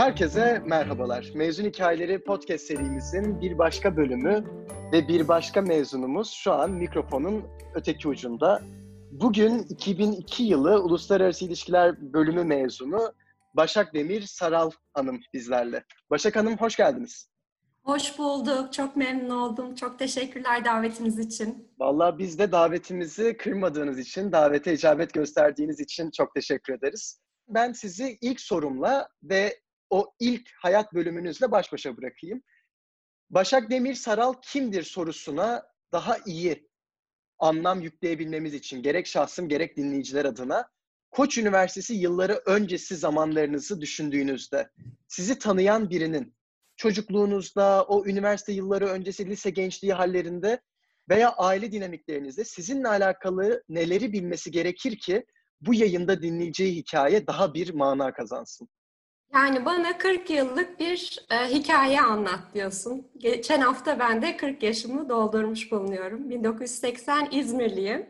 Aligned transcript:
Herkese 0.00 0.62
merhabalar. 0.66 1.30
Mezun 1.34 1.64
Hikayeleri 1.64 2.24
podcast 2.24 2.64
serimizin 2.64 3.40
bir 3.40 3.58
başka 3.58 3.96
bölümü 3.96 4.44
ve 4.92 5.08
bir 5.08 5.28
başka 5.28 5.62
mezunumuz 5.62 6.30
şu 6.30 6.52
an 6.52 6.70
mikrofonun 6.70 7.44
öteki 7.74 8.08
ucunda. 8.08 8.62
Bugün 9.12 9.58
2002 9.58 10.42
yılı 10.42 10.82
Uluslararası 10.82 11.44
İlişkiler 11.44 12.12
bölümü 12.12 12.44
mezunu 12.44 13.12
Başak 13.54 13.94
Demir 13.94 14.22
Saral 14.22 14.70
Hanım 14.94 15.20
bizlerle. 15.34 15.84
Başak 16.10 16.36
Hanım 16.36 16.56
hoş 16.56 16.76
geldiniz. 16.76 17.30
Hoş 17.82 18.18
bulduk. 18.18 18.72
Çok 18.72 18.96
memnun 18.96 19.30
oldum. 19.30 19.74
Çok 19.74 19.98
teşekkürler 19.98 20.64
davetiniz 20.64 21.18
için. 21.18 21.68
Vallahi 21.78 22.18
biz 22.18 22.38
de 22.38 22.52
davetimizi 22.52 23.36
kırmadığınız 23.36 23.98
için, 23.98 24.32
davete 24.32 24.74
icabet 24.74 25.14
gösterdiğiniz 25.14 25.80
için 25.80 26.10
çok 26.10 26.34
teşekkür 26.34 26.74
ederiz. 26.74 27.20
Ben 27.48 27.72
sizi 27.72 28.18
ilk 28.20 28.40
sorumla 28.40 29.08
ve 29.22 29.60
o 29.90 30.14
ilk 30.20 30.50
hayat 30.58 30.94
bölümünüzle 30.94 31.50
baş 31.50 31.72
başa 31.72 31.96
bırakayım. 31.96 32.42
Başak 33.30 33.70
Demir 33.70 33.94
Saral 33.94 34.34
kimdir 34.42 34.82
sorusuna 34.82 35.62
daha 35.92 36.16
iyi 36.26 36.68
anlam 37.38 37.80
yükleyebilmemiz 37.80 38.54
için 38.54 38.82
gerek 38.82 39.06
şahsım 39.06 39.48
gerek 39.48 39.76
dinleyiciler 39.76 40.24
adına 40.24 40.68
Koç 41.10 41.38
Üniversitesi 41.38 41.94
yılları 41.94 42.42
öncesi 42.46 42.96
zamanlarınızı 42.96 43.80
düşündüğünüzde 43.80 44.70
sizi 45.08 45.38
tanıyan 45.38 45.90
birinin 45.90 46.34
çocukluğunuzda, 46.76 47.84
o 47.84 48.06
üniversite 48.06 48.52
yılları 48.52 48.86
öncesi 48.86 49.26
lise 49.26 49.50
gençliği 49.50 49.92
hallerinde 49.92 50.60
veya 51.08 51.32
aile 51.32 51.72
dinamiklerinizde 51.72 52.44
sizinle 52.44 52.88
alakalı 52.88 53.62
neleri 53.68 54.12
bilmesi 54.12 54.50
gerekir 54.50 54.98
ki 54.98 55.26
bu 55.60 55.74
yayında 55.74 56.22
dinleyeceği 56.22 56.76
hikaye 56.76 57.26
daha 57.26 57.54
bir 57.54 57.74
mana 57.74 58.12
kazansın? 58.12 58.68
Yani 59.34 59.64
bana 59.64 59.98
40 59.98 60.30
yıllık 60.30 60.80
bir 60.80 61.26
e, 61.30 61.48
hikaye 61.48 62.00
anlat 62.00 62.40
diyorsun. 62.54 63.08
Geçen 63.16 63.60
hafta 63.60 63.98
ben 63.98 64.22
de 64.22 64.36
40 64.36 64.62
yaşımı 64.62 65.08
doldurmuş 65.08 65.72
bulunuyorum. 65.72 66.30
1980 66.30 67.28
İzmirliyim. 67.30 68.06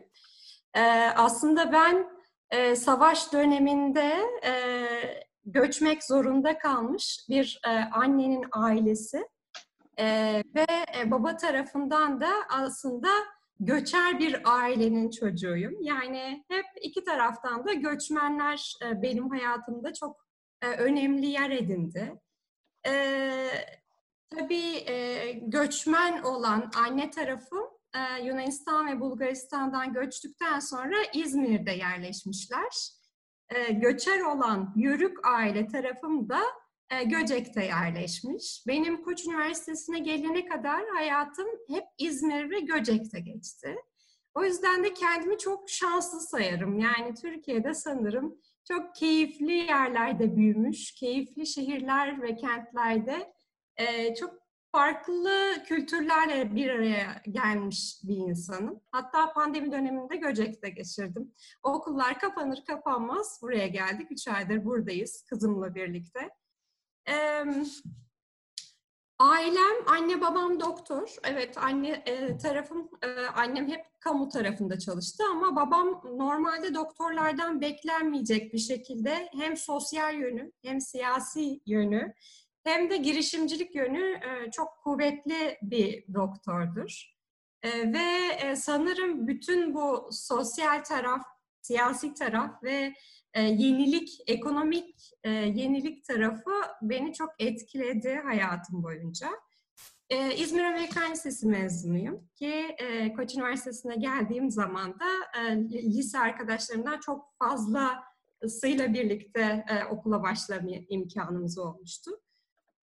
E, 0.73 0.81
aslında 1.15 1.71
ben 1.71 2.07
e, 2.49 2.75
savaş 2.75 3.33
döneminde 3.33 4.15
e, 4.45 4.53
göçmek 5.45 6.03
zorunda 6.03 6.57
kalmış 6.57 7.19
bir 7.29 7.61
e, 7.65 7.69
annenin 7.69 8.45
ailesi 8.51 9.27
e, 9.99 10.05
ve 10.55 10.65
e, 10.99 11.11
baba 11.11 11.37
tarafından 11.37 12.21
da 12.21 12.31
aslında 12.49 13.09
göçer 13.59 14.19
bir 14.19 14.41
ailenin 14.45 15.09
çocuğuyum. 15.09 15.73
Yani 15.81 16.45
hep 16.47 16.65
iki 16.81 17.03
taraftan 17.03 17.65
da 17.67 17.73
göçmenler 17.73 18.75
e, 18.85 19.01
benim 19.01 19.29
hayatımda 19.29 19.93
çok 19.93 20.30
e, 20.61 20.67
önemli 20.67 21.25
yer 21.25 21.49
edindi. 21.49 22.13
E, 22.87 22.93
tabii 24.29 24.75
e, 24.75 25.31
göçmen 25.31 26.23
olan 26.23 26.71
anne 26.75 27.09
tarafım 27.09 27.67
e, 27.95 28.23
Yunanistan 28.23 28.87
ve 28.87 28.99
Bulgaristan'dan 28.99 29.93
göçtükten 29.93 30.59
sonra 30.59 30.95
İzmir'de 31.13 31.71
yerleşmişler. 31.71 32.91
E, 33.49 33.71
göçer 33.71 34.19
olan 34.19 34.73
Yörük 34.75 35.27
aile 35.27 35.67
tarafım 35.67 36.29
da 36.29 36.41
e, 36.89 37.03
Göcek'te 37.03 37.65
yerleşmiş. 37.65 38.63
Benim 38.67 39.03
Koç 39.03 39.25
Üniversitesi'ne 39.25 39.99
gelene 39.99 40.45
kadar 40.45 40.85
hayatım 40.95 41.47
hep 41.69 41.83
İzmir 41.97 42.49
ve 42.49 42.59
Göcek'te 42.59 43.19
geçti. 43.19 43.75
O 44.33 44.43
yüzden 44.43 44.83
de 44.83 44.93
kendimi 44.93 45.37
çok 45.37 45.69
şanslı 45.69 46.19
sayarım. 46.19 46.79
Yani 46.79 47.13
Türkiye'de 47.13 47.73
sanırım 47.73 48.37
çok 48.71 48.95
keyifli 48.95 49.53
yerlerde 49.53 50.35
büyümüş, 50.35 50.91
keyifli 50.91 51.47
şehirler 51.47 52.21
ve 52.21 52.35
kentlerde 52.35 53.33
e, 53.77 54.15
çok 54.15 54.33
farklı 54.71 55.63
kültürlerle 55.65 56.55
bir 56.55 56.69
araya 56.69 57.21
gelmiş 57.31 57.99
bir 58.03 58.15
insanım. 58.15 58.81
Hatta 58.91 59.33
pandemi 59.33 59.71
döneminde 59.71 60.15
Göcek'te 60.15 60.69
geçirdim. 60.69 61.31
Okullar 61.63 62.19
kapanır 62.19 62.63
kapanmaz 62.67 63.39
buraya 63.41 63.67
geldik. 63.67 64.11
Üç 64.11 64.27
aydır 64.27 64.65
buradayız 64.65 65.25
kızımla 65.29 65.75
birlikte. 65.75 66.29
Ee, 67.09 67.43
ailem, 69.21 69.87
anne 69.87 70.21
babam 70.21 70.59
doktor. 70.59 71.15
Evet 71.23 71.57
anne 71.57 71.89
e, 71.89 72.37
tarafım, 72.37 72.89
e, 73.03 73.07
annem 73.35 73.67
hep 73.67 73.85
kamu 73.99 74.29
tarafında 74.29 74.79
çalıştı 74.79 75.23
ama 75.31 75.55
babam 75.55 76.01
normalde 76.17 76.73
doktorlardan 76.75 77.61
beklenmeyecek 77.61 78.53
bir 78.53 78.59
şekilde 78.59 79.29
hem 79.31 79.57
sosyal 79.57 80.15
yönü 80.15 80.51
hem 80.61 80.81
siyasi 80.81 81.61
yönü 81.65 82.13
hem 82.63 82.89
de 82.89 82.97
girişimcilik 82.97 83.75
yönü 83.75 84.13
e, 84.13 84.51
çok 84.51 84.77
kuvvetli 84.83 85.57
bir 85.61 86.13
doktordur. 86.13 87.11
E, 87.63 87.93
ve 87.93 88.35
e, 88.41 88.55
sanırım 88.55 89.27
bütün 89.27 89.73
bu 89.73 90.09
sosyal 90.11 90.83
taraf, 90.83 91.23
siyasi 91.61 92.13
taraf 92.13 92.63
ve 92.63 92.93
yenilik, 93.35 94.09
ekonomik 94.27 94.95
yenilik 95.25 96.05
tarafı 96.05 96.51
beni 96.81 97.13
çok 97.13 97.29
etkiledi 97.39 98.21
hayatım 98.25 98.83
boyunca. 98.83 99.27
İzmir 100.37 100.63
Amerikan 100.63 101.11
Lisesi 101.11 101.47
mezunuyum 101.47 102.29
ki 102.35 102.75
Koç 103.17 103.35
Üniversitesi'ne 103.35 103.95
geldiğim 103.95 104.51
zaman 104.51 104.99
da 104.99 105.41
lise 105.71 106.19
arkadaşlarımdan 106.19 106.99
çok 106.99 107.33
fazlasıyla 107.39 108.93
birlikte 108.93 109.65
okula 109.91 110.23
başlama 110.23 110.69
imkanımız 110.89 111.57
olmuştu. 111.57 112.11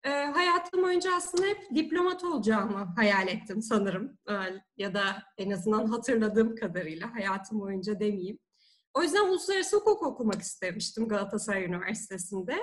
E, 0.04 0.10
hayatım 0.10 0.82
boyunca 0.82 1.16
aslında 1.16 1.47
hep 1.47 1.75
diplomat 1.75 2.25
olacağımı 2.25 2.92
hayal 2.97 3.28
ettim 3.28 3.62
sanırım. 3.62 4.19
E, 4.28 4.32
ya 4.76 4.94
da 4.94 5.22
en 5.38 5.50
azından 5.50 5.87
hatırladığım 5.87 6.56
kadarıyla 6.56 7.14
hayatım 7.14 7.60
boyunca 7.60 8.00
demeyeyim. 8.00 8.38
O 8.94 9.03
yüzden 9.03 9.28
uluslararası 9.28 9.76
hukuk 9.76 10.03
okumak 10.03 10.43
istemiştim 10.43 11.09
Galatasaray 11.09 11.65
Üniversitesi'nde. 11.65 12.56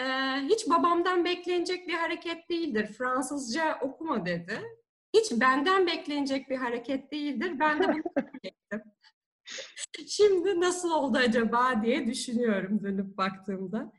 E, 0.00 0.04
hiç 0.48 0.68
babamdan 0.70 1.24
beklenecek 1.24 1.88
bir 1.88 1.94
hareket 1.94 2.50
değildir. 2.50 2.86
Fransızca 2.86 3.78
okuma 3.80 4.26
dedi. 4.26 4.62
Hiç 5.14 5.32
benden 5.32 5.86
beklenecek 5.86 6.50
bir 6.50 6.56
hareket 6.56 7.12
değildir. 7.12 7.52
Ben 7.60 7.82
de 7.82 7.88
bunu 7.88 8.24
ettim. 8.42 8.82
Şimdi 10.08 10.60
nasıl 10.60 10.90
oldu 10.90 11.18
acaba 11.18 11.82
diye 11.82 12.06
düşünüyorum 12.06 12.82
dönüp 12.82 13.16
baktığımda. 13.16 13.92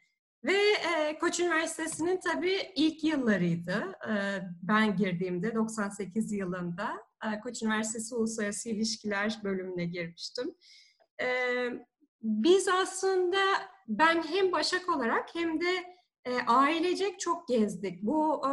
Ve 0.44 0.58
e, 0.58 1.20
Koç 1.20 1.40
Üniversitesi'nin 1.40 2.20
tabii 2.20 2.72
ilk 2.76 3.04
yıllarıydı. 3.04 3.94
E, 4.10 4.14
ben 4.62 4.98
girdiğimde 4.98 5.56
98 5.56 6.32
yılında 6.32 6.94
e, 7.26 7.40
Koç 7.40 7.64
Üniversitesi 7.64 8.16
Uluslararası 8.16 8.70
İlişkiler 8.70 9.40
bölümüne 9.44 9.86
girmiştim. 9.86 10.56
E, 11.22 11.28
biz 12.22 12.68
aslında 12.68 13.38
ben 13.88 14.24
hem 14.24 14.52
Başak 14.52 14.90
olarak 14.90 15.36
hem 15.36 15.62
de 15.62 15.96
e, 16.26 16.42
ailecek 16.48 17.20
çok 17.20 17.48
gezdik. 17.48 18.04
Bu 18.04 18.48
e, 18.48 18.52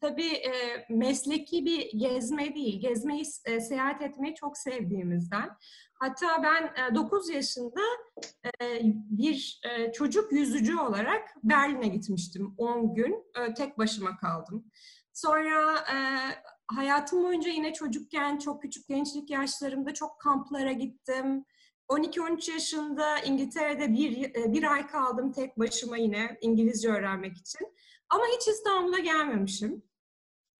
tabii 0.00 0.32
e, 0.32 0.52
mesleki 0.90 1.64
bir 1.64 1.98
gezme 1.98 2.54
değil, 2.54 2.80
gezmeyi, 2.80 3.24
e, 3.44 3.60
seyahat 3.60 4.02
etmeyi 4.02 4.34
çok 4.34 4.58
sevdiğimizden. 4.58 5.50
Hatta 5.94 6.42
ben 6.42 6.94
9 6.94 7.30
e, 7.30 7.34
yaşında 7.34 7.80
e, 8.62 8.80
bir 9.10 9.60
e, 9.64 9.92
çocuk 9.92 10.32
yüzücü 10.32 10.78
olarak 10.78 11.28
Berlin'e 11.42 11.88
gitmiştim 11.88 12.54
10 12.58 12.94
gün. 12.94 13.24
Tek 13.56 13.78
başıma 13.78 14.16
kaldım. 14.16 14.64
Sonra 15.12 15.84
hayatım 16.66 17.22
boyunca 17.22 17.50
yine 17.50 17.72
çocukken, 17.72 18.38
çok 18.38 18.62
küçük 18.62 18.88
gençlik 18.88 19.30
yaşlarımda 19.30 19.94
çok 19.94 20.20
kamplara 20.20 20.72
gittim. 20.72 21.44
12-13 21.90 22.52
yaşında 22.52 23.18
İngiltere'de 23.18 23.92
bir, 23.92 24.34
bir 24.34 24.72
ay 24.72 24.86
kaldım 24.86 25.32
tek 25.32 25.58
başıma 25.58 25.96
yine 25.96 26.38
İngilizce 26.40 26.88
öğrenmek 26.88 27.36
için. 27.36 27.66
Ama 28.08 28.24
hiç 28.36 28.48
İstanbul'a 28.48 28.98
gelmemişim. 28.98 29.82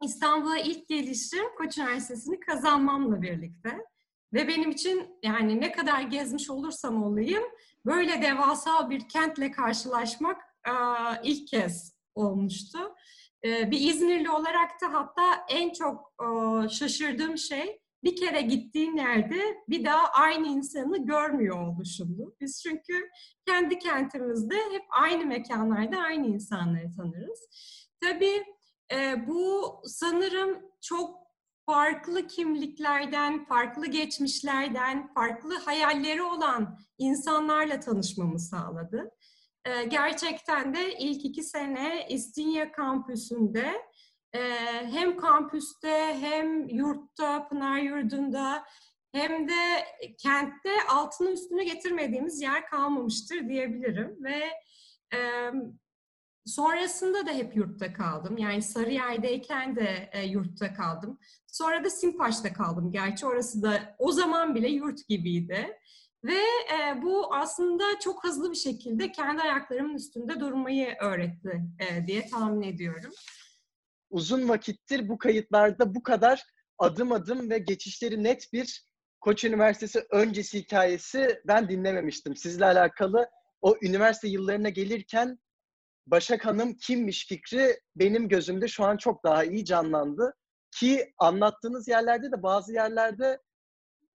İstanbul'a 0.02 0.58
ilk 0.58 0.88
gelişim 0.88 1.44
Koç 1.58 1.78
Üniversitesi'ni 1.78 2.40
kazanmamla 2.40 3.22
birlikte. 3.22 3.86
Ve 4.32 4.48
benim 4.48 4.70
için 4.70 5.18
yani 5.22 5.60
ne 5.60 5.72
kadar 5.72 6.00
gezmiş 6.00 6.50
olursam 6.50 7.02
olayım 7.02 7.42
böyle 7.86 8.22
devasa 8.22 8.90
bir 8.90 9.08
kentle 9.08 9.50
karşılaşmak 9.50 10.42
ilk 11.24 11.48
kez 11.48 11.96
olmuştu. 12.14 12.78
Bir 13.44 13.80
İzmirli 13.80 14.30
olarak 14.30 14.70
da 14.82 14.92
hatta 14.92 15.46
en 15.48 15.72
çok 15.72 16.14
şaşırdığım 16.70 17.38
şey 17.38 17.80
bir 18.04 18.16
kere 18.16 18.40
gittiğin 18.40 18.96
yerde 18.96 19.40
bir 19.68 19.84
daha 19.84 20.06
aynı 20.06 20.46
insanı 20.46 21.06
görmüyor 21.06 21.68
oluşumdu. 21.68 22.36
Biz 22.40 22.62
çünkü 22.62 23.10
kendi 23.46 23.78
kentimizde 23.78 24.54
hep 24.54 24.84
aynı 24.90 25.26
mekanlarda 25.26 25.98
aynı 25.98 26.26
insanları 26.26 26.90
tanırız. 26.96 27.40
Tabii 28.00 28.44
bu 29.26 29.74
sanırım 29.84 30.62
çok 30.80 31.20
farklı 31.66 32.26
kimliklerden, 32.26 33.44
farklı 33.44 33.86
geçmişlerden, 33.86 35.14
farklı 35.14 35.54
hayalleri 35.54 36.22
olan 36.22 36.78
insanlarla 36.98 37.80
tanışmamı 37.80 38.38
sağladı. 38.38 39.10
e, 39.64 39.84
gerçekten 39.84 40.74
de 40.74 40.98
ilk 40.98 41.24
iki 41.24 41.42
sene 41.42 42.06
İstinye 42.08 42.72
kampüsünde 42.72 43.72
e, 44.34 44.40
hem 44.92 45.16
kampüste 45.16 46.16
hem 46.20 46.68
yurtta, 46.68 47.48
Pınar 47.48 47.78
Yurdu'nda 47.78 48.64
hem 49.12 49.48
de 49.48 49.84
kentte 50.18 50.70
altını 50.88 51.30
üstüne 51.30 51.64
getirmediğimiz 51.64 52.42
yer 52.42 52.66
kalmamıştır 52.66 53.48
diyebilirim. 53.48 54.16
Ve 54.24 54.50
e, 55.14 55.50
sonrasında 56.46 57.26
da 57.26 57.30
hep 57.30 57.56
yurtta 57.56 57.92
kaldım. 57.92 58.38
Yani 58.38 58.62
Sarıyer'deyken 58.62 59.76
de 59.76 60.10
e, 60.12 60.26
yurtta 60.26 60.74
kaldım. 60.74 61.18
Sonra 61.46 61.84
da 61.84 61.90
Simpaş'ta 61.90 62.52
kaldım. 62.52 62.92
Gerçi 62.92 63.26
orası 63.26 63.62
da 63.62 63.96
o 63.98 64.12
zaman 64.12 64.54
bile 64.54 64.68
yurt 64.68 65.08
gibiydi. 65.08 65.76
Ve 66.24 66.40
e, 66.74 67.02
bu 67.02 67.34
aslında 67.34 67.84
çok 68.00 68.24
hızlı 68.24 68.50
bir 68.50 68.56
şekilde 68.56 69.12
kendi 69.12 69.42
ayaklarımın 69.42 69.94
üstünde 69.94 70.40
durmayı 70.40 70.96
öğretti 71.00 71.62
e, 71.78 72.06
diye 72.06 72.26
tahmin 72.28 72.62
ediyorum. 72.62 73.12
Uzun 74.10 74.48
vakittir 74.48 75.08
bu 75.08 75.18
kayıtlarda 75.18 75.94
bu 75.94 76.02
kadar 76.02 76.44
adım 76.78 77.12
adım 77.12 77.50
ve 77.50 77.58
geçişleri 77.58 78.24
net 78.24 78.52
bir 78.52 78.84
Koç 79.20 79.44
Üniversitesi 79.44 80.06
öncesi 80.10 80.58
hikayesi 80.58 81.40
ben 81.46 81.68
dinlememiştim. 81.68 82.36
Sizle 82.36 82.64
alakalı 82.64 83.28
o 83.62 83.76
üniversite 83.82 84.28
yıllarına 84.28 84.68
gelirken 84.68 85.38
Başak 86.06 86.46
Hanım 86.46 86.74
kimmiş 86.74 87.26
fikri 87.26 87.80
benim 87.96 88.28
gözümde 88.28 88.68
şu 88.68 88.84
an 88.84 88.96
çok 88.96 89.24
daha 89.24 89.44
iyi 89.44 89.64
canlandı. 89.64 90.34
Ki 90.70 91.12
anlattığınız 91.18 91.88
yerlerde 91.88 92.32
de 92.32 92.42
bazı 92.42 92.72
yerlerde 92.72 93.38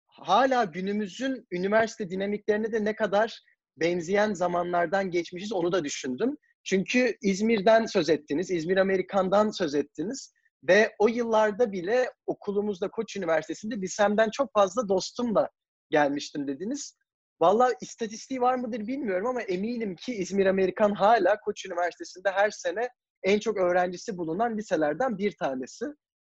hala 0.06 0.64
günümüzün 0.64 1.46
üniversite 1.50 2.10
dinamiklerine 2.10 2.72
de 2.72 2.84
ne 2.84 2.96
kadar 2.96 3.40
benzeyen 3.76 4.34
zamanlardan 4.34 5.10
geçmişiz 5.10 5.52
onu 5.52 5.72
da 5.72 5.84
düşündüm. 5.84 6.36
Çünkü 6.64 7.16
İzmir'den 7.22 7.86
söz 7.86 8.08
ettiniz, 8.08 8.50
İzmir 8.50 8.76
Amerikan'dan 8.76 9.50
söz 9.50 9.74
ettiniz 9.74 10.32
ve 10.68 10.94
o 10.98 11.08
yıllarda 11.08 11.72
bile 11.72 12.10
okulumuzda 12.26 12.90
Koç 12.90 13.16
Üniversitesi'nde 13.16 13.76
lisemden 13.76 14.30
çok 14.30 14.52
fazla 14.52 14.88
dostumla 14.88 15.50
gelmiştim 15.90 16.48
dediniz. 16.48 16.96
Valla 17.40 17.70
istatistiği 17.80 18.40
var 18.40 18.54
mıdır 18.54 18.86
bilmiyorum 18.86 19.26
ama 19.26 19.42
eminim 19.42 19.96
ki 19.96 20.14
İzmir 20.14 20.46
Amerikan 20.46 20.94
hala 20.94 21.40
Koç 21.40 21.66
Üniversitesi'nde 21.66 22.30
her 22.30 22.50
sene 22.50 22.88
en 23.22 23.38
çok 23.38 23.56
öğrencisi 23.56 24.16
bulunan 24.16 24.58
liselerden 24.58 25.18
bir 25.18 25.36
tanesi. 25.36 25.86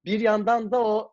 Bir 0.04 0.20
yandan 0.20 0.70
da 0.70 0.84
o 0.84 1.12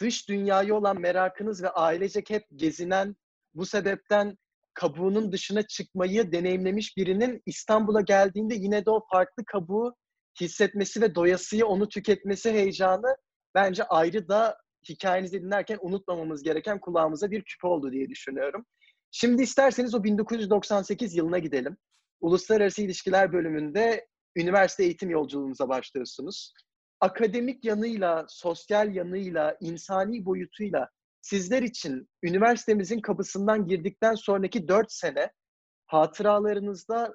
dış 0.00 0.28
dünyaya 0.28 0.74
olan 0.74 1.00
merakınız 1.00 1.62
ve 1.62 1.70
ailecek 1.70 2.30
hep 2.30 2.44
gezinen, 2.54 3.16
bu 3.54 3.66
sebepten 3.66 4.38
kabuğunun 4.78 5.32
dışına 5.32 5.62
çıkmayı 5.62 6.32
deneyimlemiş 6.32 6.96
birinin 6.96 7.42
İstanbul'a 7.46 8.00
geldiğinde 8.00 8.54
yine 8.54 8.86
de 8.86 8.90
o 8.90 9.06
farklı 9.12 9.44
kabuğu 9.44 9.94
hissetmesi 10.40 11.00
ve 11.00 11.14
doyasıya 11.14 11.66
onu 11.66 11.88
tüketmesi 11.88 12.52
heyecanı 12.52 13.16
bence 13.54 13.84
ayrı 13.84 14.28
da 14.28 14.58
hikayenizi 14.88 15.42
dinlerken 15.42 15.78
unutmamamız 15.80 16.42
gereken 16.42 16.80
kulağımıza 16.80 17.30
bir 17.30 17.42
küpe 17.42 17.66
oldu 17.66 17.92
diye 17.92 18.08
düşünüyorum. 18.08 18.66
Şimdi 19.10 19.42
isterseniz 19.42 19.94
o 19.94 20.04
1998 20.04 21.14
yılına 21.14 21.38
gidelim. 21.38 21.76
Uluslararası 22.20 22.82
İlişkiler 22.82 23.32
bölümünde 23.32 24.06
üniversite 24.36 24.84
eğitim 24.84 25.10
yolculuğunuza 25.10 25.68
başlıyorsunuz. 25.68 26.52
Akademik 27.00 27.64
yanıyla, 27.64 28.26
sosyal 28.28 28.94
yanıyla, 28.94 29.56
insani 29.60 30.24
boyutuyla 30.24 30.88
sizler 31.20 31.62
için 31.62 32.08
üniversitemizin 32.22 33.00
kapısından 33.00 33.66
girdikten 33.66 34.14
sonraki 34.14 34.68
dört 34.68 34.92
sene 34.92 35.32
hatıralarınızda 35.86 37.14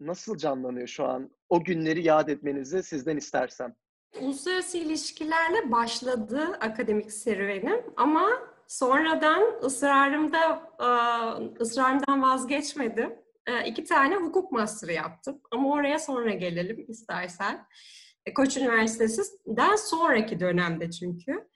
nasıl 0.00 0.38
canlanıyor 0.38 0.86
şu 0.86 1.04
an? 1.04 1.30
O 1.48 1.64
günleri 1.64 2.04
yad 2.04 2.28
etmenizi 2.28 2.82
sizden 2.82 3.16
istersem. 3.16 3.74
Uluslararası 4.20 4.78
ilişkilerle 4.78 5.72
başladı 5.72 6.40
akademik 6.60 7.12
serüvenim 7.12 7.82
ama 7.96 8.28
sonradan 8.66 9.60
ısrarımda 9.62 10.62
ısrarımdan 11.60 12.22
vazgeçmedim. 12.22 13.12
İki 13.66 13.84
tane 13.84 14.16
hukuk 14.16 14.52
master'ı 14.52 14.92
yaptım 14.92 15.40
ama 15.50 15.70
oraya 15.70 15.98
sonra 15.98 16.30
gelelim 16.30 16.84
istersen. 16.88 17.66
E, 18.26 18.34
Koç 18.34 18.56
Üniversitesi'den 18.56 19.76
sonraki 19.76 20.40
dönemde 20.40 20.90
çünkü. 20.90 21.48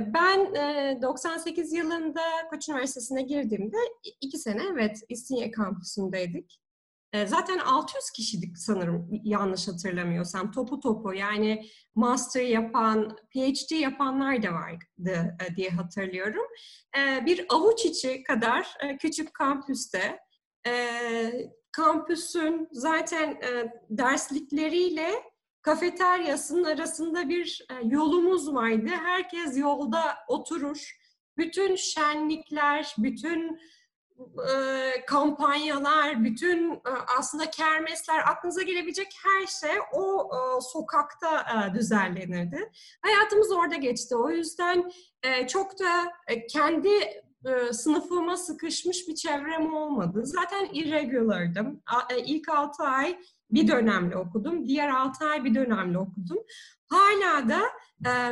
Ben 0.00 0.54
98 1.02 1.72
yılında 1.72 2.22
Koç 2.50 2.68
Üniversitesi'ne 2.68 3.22
girdiğimde 3.22 3.76
iki 4.20 4.38
sene 4.38 4.62
evet 4.72 5.00
İstinye 5.08 5.50
kampüsündeydik. 5.50 6.58
Zaten 7.26 7.58
600 7.58 8.10
kişidik 8.10 8.58
sanırım 8.58 9.08
yanlış 9.24 9.68
hatırlamıyorsam 9.68 10.50
topu 10.50 10.80
topu 10.80 11.14
yani 11.14 11.66
master 11.94 12.42
yapan, 12.42 13.16
PhD 13.30 13.70
yapanlar 13.70 14.42
da 14.42 14.52
vardı 14.52 14.84
diye 15.56 15.70
hatırlıyorum. 15.70 16.46
Bir 17.26 17.46
avuç 17.48 17.84
içi 17.84 18.22
kadar 18.22 18.78
küçük 19.00 19.34
kampüste 19.34 20.18
kampüsün 21.72 22.68
zaten 22.72 23.40
derslikleriyle 23.90 25.31
kafeteryasının 25.62 26.64
arasında 26.64 27.28
bir 27.28 27.66
yolumuz 27.84 28.54
vardı. 28.54 28.88
Herkes 28.88 29.58
yolda 29.58 30.02
oturur. 30.28 30.98
Bütün 31.36 31.76
şenlikler, 31.76 32.94
bütün 32.98 33.60
kampanyalar, 35.06 36.24
bütün 36.24 36.80
aslında 37.18 37.50
kermesler, 37.50 38.18
aklınıza 38.18 38.62
gelebilecek 38.62 39.14
her 39.24 39.46
şey 39.46 39.78
o 39.92 40.30
sokakta 40.72 41.46
düzenlenirdi. 41.74 42.70
Hayatımız 43.02 43.52
orada 43.52 43.74
geçti. 43.74 44.16
O 44.16 44.30
yüzden 44.30 44.90
çok 45.48 45.78
da 45.78 46.12
kendi 46.50 46.90
sınıfıma 47.72 48.36
sıkışmış 48.36 49.08
bir 49.08 49.14
çevrem 49.14 49.74
olmadı. 49.74 50.20
Zaten 50.24 50.68
irregulardım. 50.72 51.82
İlk 52.24 52.48
altı 52.48 52.82
ay 52.82 53.18
bir 53.52 53.68
dönemli 53.68 54.16
okudum. 54.16 54.66
Diğer 54.66 54.88
altı 54.88 55.24
ay 55.24 55.44
bir 55.44 55.54
dönemli 55.54 55.98
okudum. 55.98 56.38
Hala 56.86 57.48
da 57.48 57.60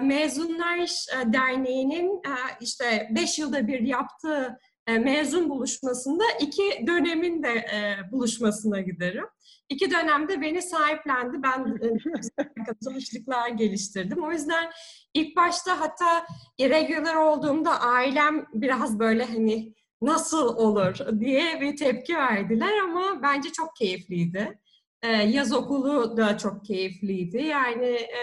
Mezunlar 0.02 0.90
Derneği'nin 1.24 2.22
işte 2.60 3.08
beş 3.14 3.38
yılda 3.38 3.68
bir 3.68 3.80
yaptığı 3.80 4.58
e, 4.90 4.98
mezun 4.98 5.50
buluşmasında 5.50 6.24
iki 6.40 6.86
dönemin 6.86 7.42
de 7.42 7.48
e, 7.48 8.12
buluşmasına 8.12 8.80
giderim. 8.80 9.24
İki 9.68 9.90
dönemde 9.90 10.40
beni 10.40 10.62
sahiplendi. 10.62 11.42
Ben 11.42 11.78
e, 11.82 12.64
katılışlıklar 12.66 13.48
geliştirdim. 13.48 14.24
O 14.24 14.32
yüzden 14.32 14.70
ilk 15.14 15.36
başta 15.36 15.80
hatta 15.80 16.26
irregular 16.58 17.14
olduğumda 17.14 17.80
ailem 17.80 18.46
biraz 18.54 18.98
böyle 18.98 19.24
hani 19.24 19.74
nasıl 20.02 20.56
olur 20.56 21.20
diye 21.20 21.60
bir 21.60 21.76
tepki 21.76 22.16
verdiler 22.16 22.78
ama 22.78 23.22
bence 23.22 23.52
çok 23.52 23.76
keyifliydi. 23.76 24.58
Ee, 25.02 25.08
yaz 25.08 25.52
okulu 25.52 26.16
da 26.16 26.38
çok 26.38 26.64
keyifliydi. 26.64 27.42
Yani 27.42 27.86
e, 27.86 28.22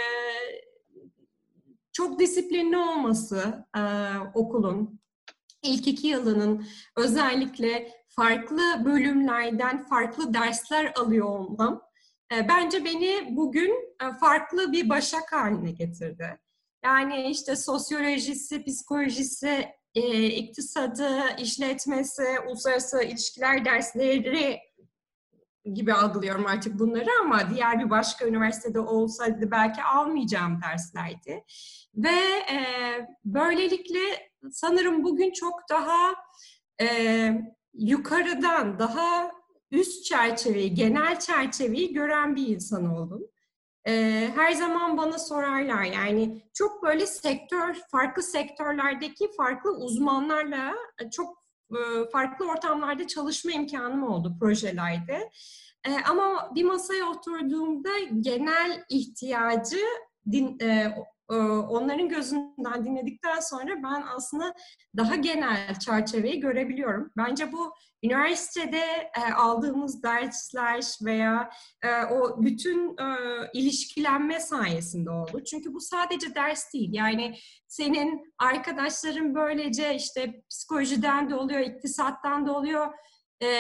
çok 1.92 2.20
disiplinli 2.20 2.78
olması 2.78 3.66
e, 3.78 3.82
okulun, 4.34 5.00
ilk 5.64 5.88
iki 5.88 6.08
yılının 6.08 6.68
özellikle 6.96 7.92
farklı 8.10 8.86
bölümlerden 8.86 9.86
farklı 9.86 10.34
dersler 10.34 10.94
alıyor 10.96 11.26
olmam 11.26 11.82
e, 12.36 12.48
bence 12.48 12.86
beni 12.86 13.28
bugün 13.30 13.72
e, 14.02 14.14
farklı 14.20 14.72
bir 14.72 14.90
başak 14.90 15.34
haline 15.34 15.72
getirdi. 15.72 16.40
Yani 16.84 17.30
işte 17.30 17.56
sosyolojisi, 17.56 18.64
psikolojisi, 18.64 19.68
e, 19.96 20.26
iktisadı, 20.26 21.10
işletmesi, 21.42 22.24
uluslararası 22.48 23.04
ilişkiler 23.04 23.66
dersleri 23.66 24.60
gibi 25.74 25.94
algılıyorum 25.94 26.46
artık 26.46 26.80
bunları 26.80 27.10
ama 27.22 27.50
diğer 27.50 27.80
bir 27.80 27.90
başka 27.90 28.28
üniversitede 28.28 28.80
olsaydı 28.80 29.52
belki 29.52 29.84
almayacağım 29.84 30.60
derslerdi. 30.62 31.44
Ve 31.96 32.18
e, 32.52 32.60
böylelikle 33.26 34.00
sanırım 34.52 35.04
bugün 35.04 35.32
çok 35.32 35.62
daha 35.70 36.16
e, 36.82 36.88
yukarıdan, 37.74 38.80
daha 38.80 39.32
üst 39.72 40.06
çerçeveyi, 40.06 40.74
genel 40.74 41.20
çerçeveyi 41.20 41.94
gören 41.94 42.36
bir 42.36 42.48
insan 42.48 42.86
oldum. 42.96 43.22
E, 43.88 44.28
her 44.36 44.52
zaman 44.52 44.98
bana 44.98 45.20
sorarlar 45.20 45.84
yani 45.84 46.42
çok 46.54 46.84
böyle 46.84 47.06
sektör, 47.06 47.78
farklı 47.92 48.24
sektörlerdeki 48.24 49.30
farklı 49.38 49.72
uzmanlarla 49.72 50.76
çok 51.12 51.37
farklı 52.12 52.50
ortamlarda 52.50 53.08
çalışma 53.08 53.52
imkanım 53.52 54.04
oldu 54.04 54.38
projelerde. 54.40 55.32
Ama 56.10 56.52
bir 56.56 56.64
masaya 56.64 57.06
oturduğumda 57.10 57.90
genel 58.20 58.84
ihtiyacı 58.90 59.80
din, 60.32 60.58
onların 61.70 62.10
gözünden 62.10 62.86
dinledikten 62.86 63.40
sonra 63.40 63.84
ben 63.84 64.04
aslında 64.16 64.54
daha 64.98 65.16
genel 65.16 65.80
çerçeveyi 65.80 66.40
görebiliyorum. 66.40 67.12
Bence 67.18 67.52
bu 67.52 67.74
üniversitede 68.04 69.12
aldığımız 69.36 70.04
dersler 70.04 70.84
veya 71.06 71.50
o 72.12 72.44
bütün 72.44 72.96
ilişkilenme 73.54 74.40
sayesinde 74.40 75.10
oldu. 75.10 75.44
Çünkü 75.44 75.74
bu 75.74 75.80
sadece 75.80 76.36
ders 76.36 76.74
değil. 76.74 76.90
Yani 76.94 77.38
senin 77.68 78.34
arkadaşların 78.40 79.36
böylece 79.36 79.96
işte 79.96 80.42
psikolojiden 80.50 81.30
de 81.30 81.36
oluyor, 81.36 81.60
iktisattan 81.60 82.48
da 82.48 82.54
oluyor, 82.54 82.94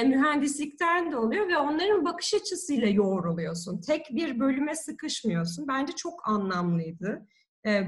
mühendislikten 0.03 1.11
de 1.11 1.17
oluyor 1.17 1.47
ve 1.47 1.57
onların 1.57 2.05
bakış 2.05 2.33
açısıyla 2.33 2.87
yoğruluyorsun. 2.87 3.81
Tek 3.81 4.05
bir 4.11 4.39
bölüme 4.39 4.75
sıkışmıyorsun. 4.75 5.67
Bence 5.67 5.93
çok 5.93 6.27
anlamlıydı 6.29 7.27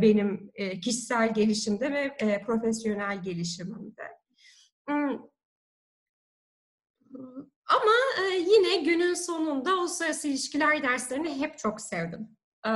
benim 0.01 0.51
e, 0.55 0.79
kişisel 0.79 1.33
gelişimde 1.33 1.91
ve 1.91 2.15
e, 2.19 2.41
profesyonel 2.41 3.24
gelişimimde. 3.24 4.03
Hmm. 4.88 5.19
Ama 7.65 8.24
e, 8.24 8.36
yine 8.36 8.83
günün 8.83 9.13
sonunda 9.13 9.79
uluslararası 9.79 10.27
ilişkiler 10.27 10.83
derslerini 10.83 11.41
hep 11.41 11.57
çok 11.57 11.81
sevdim. 11.81 12.38
E, 12.65 12.71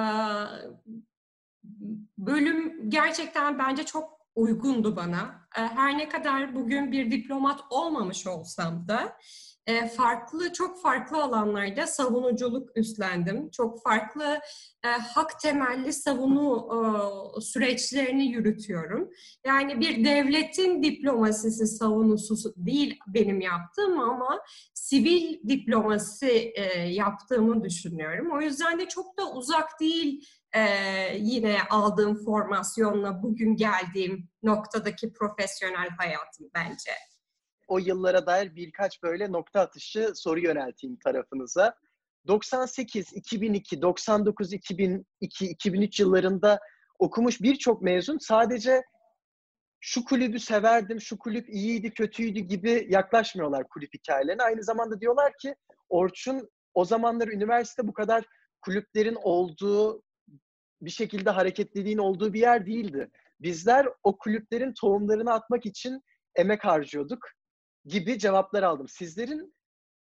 bölüm 2.18 2.90
gerçekten 2.90 3.60
bence 3.60 3.84
çok 3.84 4.20
uygundu 4.36 4.96
bana. 4.96 5.48
E, 5.58 5.62
her 5.62 5.98
ne 5.98 6.10
kadar 6.10 6.56
bugün 6.56 6.92
bir 6.92 7.12
diplomat 7.12 7.60
olmamış 7.70 8.28
olsam 8.28 8.88
da 8.88 9.18
e, 9.68 9.88
farklı, 9.88 10.54
çok 10.54 10.82
farklı 10.82 11.24
alanlarda 11.24 11.88
savunuculuk 11.88 12.78
üstlendim. 12.78 13.50
Çok 13.50 13.84
farklı 13.84 14.40
e, 14.86 14.88
hak 14.88 15.40
temelli 15.40 15.94
savunu 15.94 16.70
e, 17.38 17.42
süreçlerini 17.42 18.26
yürütüyorum. 18.26 19.10
Yani 19.46 19.80
bir 19.80 20.06
devletin 20.06 20.84
diplomasisi 20.84 21.68
savunusu 21.68 22.54
değil 22.58 23.00
benim 23.08 23.42
yaptığım 23.42 24.00
ama 24.00 24.42
sivil 24.74 25.48
diplomasi 25.48 26.54
e, 26.56 26.80
yaptığımı 26.80 27.64
düşünüyorum. 27.64 28.32
O 28.34 28.42
yüzden 28.42 28.80
de 28.80 28.88
çok 28.88 29.18
da 29.18 29.34
uzak 29.34 29.80
değil 29.80 30.28
e, 30.56 30.62
yine 31.18 31.58
aldığım 31.70 32.26
formasyonla 32.26 33.24
bugün 33.24 33.56
geldiğim 33.56 34.30
noktadaki 34.44 35.14
profesyonel 35.14 35.90
hayatım 35.90 36.50
bence 36.56 36.92
o 37.68 37.78
yıllara 37.78 38.26
dair 38.26 38.56
birkaç 38.56 39.04
böyle 39.04 39.32
nokta 39.32 39.60
atışı 39.60 40.12
soru 40.16 40.40
yönelteyim 40.40 40.98
tarafınıza. 41.04 41.76
98, 42.28 43.14
2002, 43.14 43.82
99, 43.82 44.54
2002, 44.54 45.46
2003 45.46 46.00
yıllarında 46.00 46.60
okumuş 47.00 47.42
birçok 47.42 47.82
mezun 47.82 48.18
sadece 48.18 48.84
şu 49.80 50.06
kulübü 50.06 50.40
severdim, 50.40 51.02
şu 51.02 51.18
kulüp 51.18 51.50
iyiydi, 51.50 51.94
kötüydü 51.94 52.40
gibi 52.40 52.88
yaklaşmıyorlar 52.90 53.68
kulüp 53.68 53.94
hikayelerine. 53.94 54.44
Aynı 54.44 54.64
zamanda 54.64 55.02
diyorlar 55.02 55.34
ki 55.42 55.56
Orçun 55.90 56.50
o 56.74 56.86
zamanlar 56.86 57.28
üniversite 57.28 57.88
bu 57.88 57.94
kadar 57.94 58.26
kulüplerin 58.62 59.18
olduğu, 59.22 60.04
bir 60.82 60.90
şekilde 60.90 61.30
hareketliliğin 61.30 61.98
olduğu 61.98 62.34
bir 62.34 62.40
yer 62.40 62.66
değildi. 62.66 63.10
Bizler 63.40 63.88
o 64.04 64.18
kulüplerin 64.18 64.74
tohumlarını 64.82 65.34
atmak 65.34 65.66
için 65.66 66.02
emek 66.36 66.66
harcıyorduk 66.66 67.30
gibi 67.86 68.20
cevaplar 68.20 68.64
aldım. 68.64 68.88
Sizlerin 68.88 69.54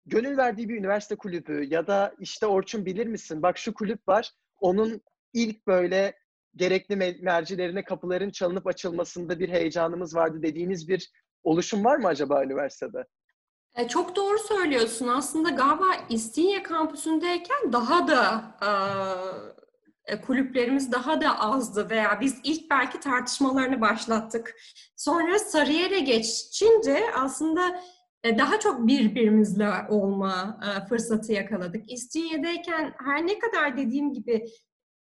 gönül 0.06 0.36
verdiği 0.36 0.68
bir 0.68 0.78
üniversite 0.78 1.16
kulübü 1.16 1.64
ya 1.70 1.86
da 1.86 2.14
işte 2.18 2.46
Orçun 2.46 2.86
bilir 2.86 3.06
misin 3.06 3.42
bak 3.42 3.58
şu 3.58 3.74
kulüp 3.74 4.08
var 4.08 4.32
onun 4.60 5.00
ilk 5.32 5.66
böyle 5.66 6.18
gerekli 6.56 6.96
mercilerine 7.22 7.84
kapıların 7.84 8.30
çalınıp 8.30 8.66
açılmasında 8.66 9.38
bir 9.38 9.48
heyecanımız 9.48 10.14
vardı 10.14 10.42
dediğiniz 10.42 10.88
bir 10.88 11.10
oluşum 11.42 11.84
var 11.84 11.96
mı 11.96 12.06
acaba 12.06 12.44
üniversitede? 12.44 13.04
E, 13.74 13.88
çok 13.88 14.16
doğru 14.16 14.38
söylüyorsun. 14.38 15.08
Aslında 15.08 15.50
galiba 15.50 15.84
İstinye 16.08 16.62
kampüsündeyken 16.62 17.72
daha 17.72 18.08
da 18.08 18.44
kulüplerimiz 20.26 20.92
daha 20.92 21.20
da 21.20 21.40
azdı 21.40 21.90
veya 21.90 22.20
biz 22.20 22.40
ilk 22.44 22.70
belki 22.70 23.00
tartışmalarını 23.00 23.80
başlattık. 23.80 24.54
Sonra 24.96 25.38
Sarıyer'e 25.38 26.00
geçince 26.00 27.00
aslında 27.16 27.80
e, 28.24 28.38
daha 28.38 28.60
çok 28.60 28.86
birbirimizle 28.86 29.70
olma 29.88 30.60
e, 30.62 30.88
fırsatı 30.88 31.32
yakaladık. 31.32 31.92
İstinye'deyken 31.92 32.94
her 33.04 33.26
ne 33.26 33.38
kadar 33.38 33.76
dediğim 33.76 34.12
gibi 34.12 34.44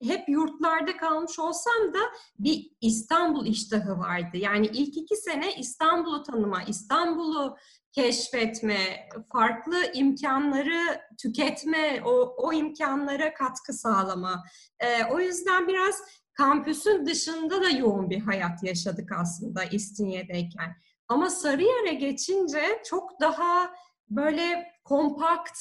hep 0.03 0.29
yurtlarda 0.29 0.97
kalmış 0.97 1.39
olsam 1.39 1.93
da 1.93 1.99
bir 2.39 2.71
İstanbul 2.81 3.45
iştahı 3.45 3.99
vardı. 3.99 4.37
Yani 4.37 4.65
ilk 4.65 4.97
iki 4.97 5.15
sene 5.15 5.55
İstanbul'u 5.55 6.23
tanıma, 6.23 6.63
İstanbul'u 6.63 7.57
keşfetme, 7.91 9.09
farklı 9.31 9.91
imkanları 9.93 11.01
tüketme, 11.21 12.01
o, 12.05 12.35
o 12.37 12.53
imkanlara 12.53 13.33
katkı 13.33 13.73
sağlama. 13.73 14.43
E, 14.79 15.03
o 15.03 15.19
yüzden 15.19 15.67
biraz 15.67 15.95
kampüsün 16.33 17.05
dışında 17.05 17.61
da 17.61 17.69
yoğun 17.69 18.09
bir 18.09 18.19
hayat 18.19 18.63
yaşadık 18.63 19.11
aslında 19.19 19.63
İstinye'deyken. 19.63 20.75
Ama 21.07 21.29
Sarıyer'e 21.29 21.93
geçince 21.93 22.81
çok 22.85 23.21
daha 23.21 23.73
böyle 24.09 24.71
kompakt, 24.83 25.59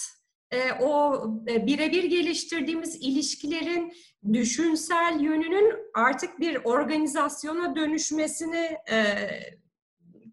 e, 0.51 0.73
o 0.73 1.25
e, 1.49 1.67
birebir 1.67 2.05
geliştirdiğimiz 2.05 2.97
ilişkilerin 2.97 3.93
düşünsel 4.33 5.21
yönünün 5.21 5.75
artık 5.95 6.41
bir 6.41 6.65
organizasyona 6.65 7.77
dönüşmesini 7.77 8.77
e, 8.91 9.29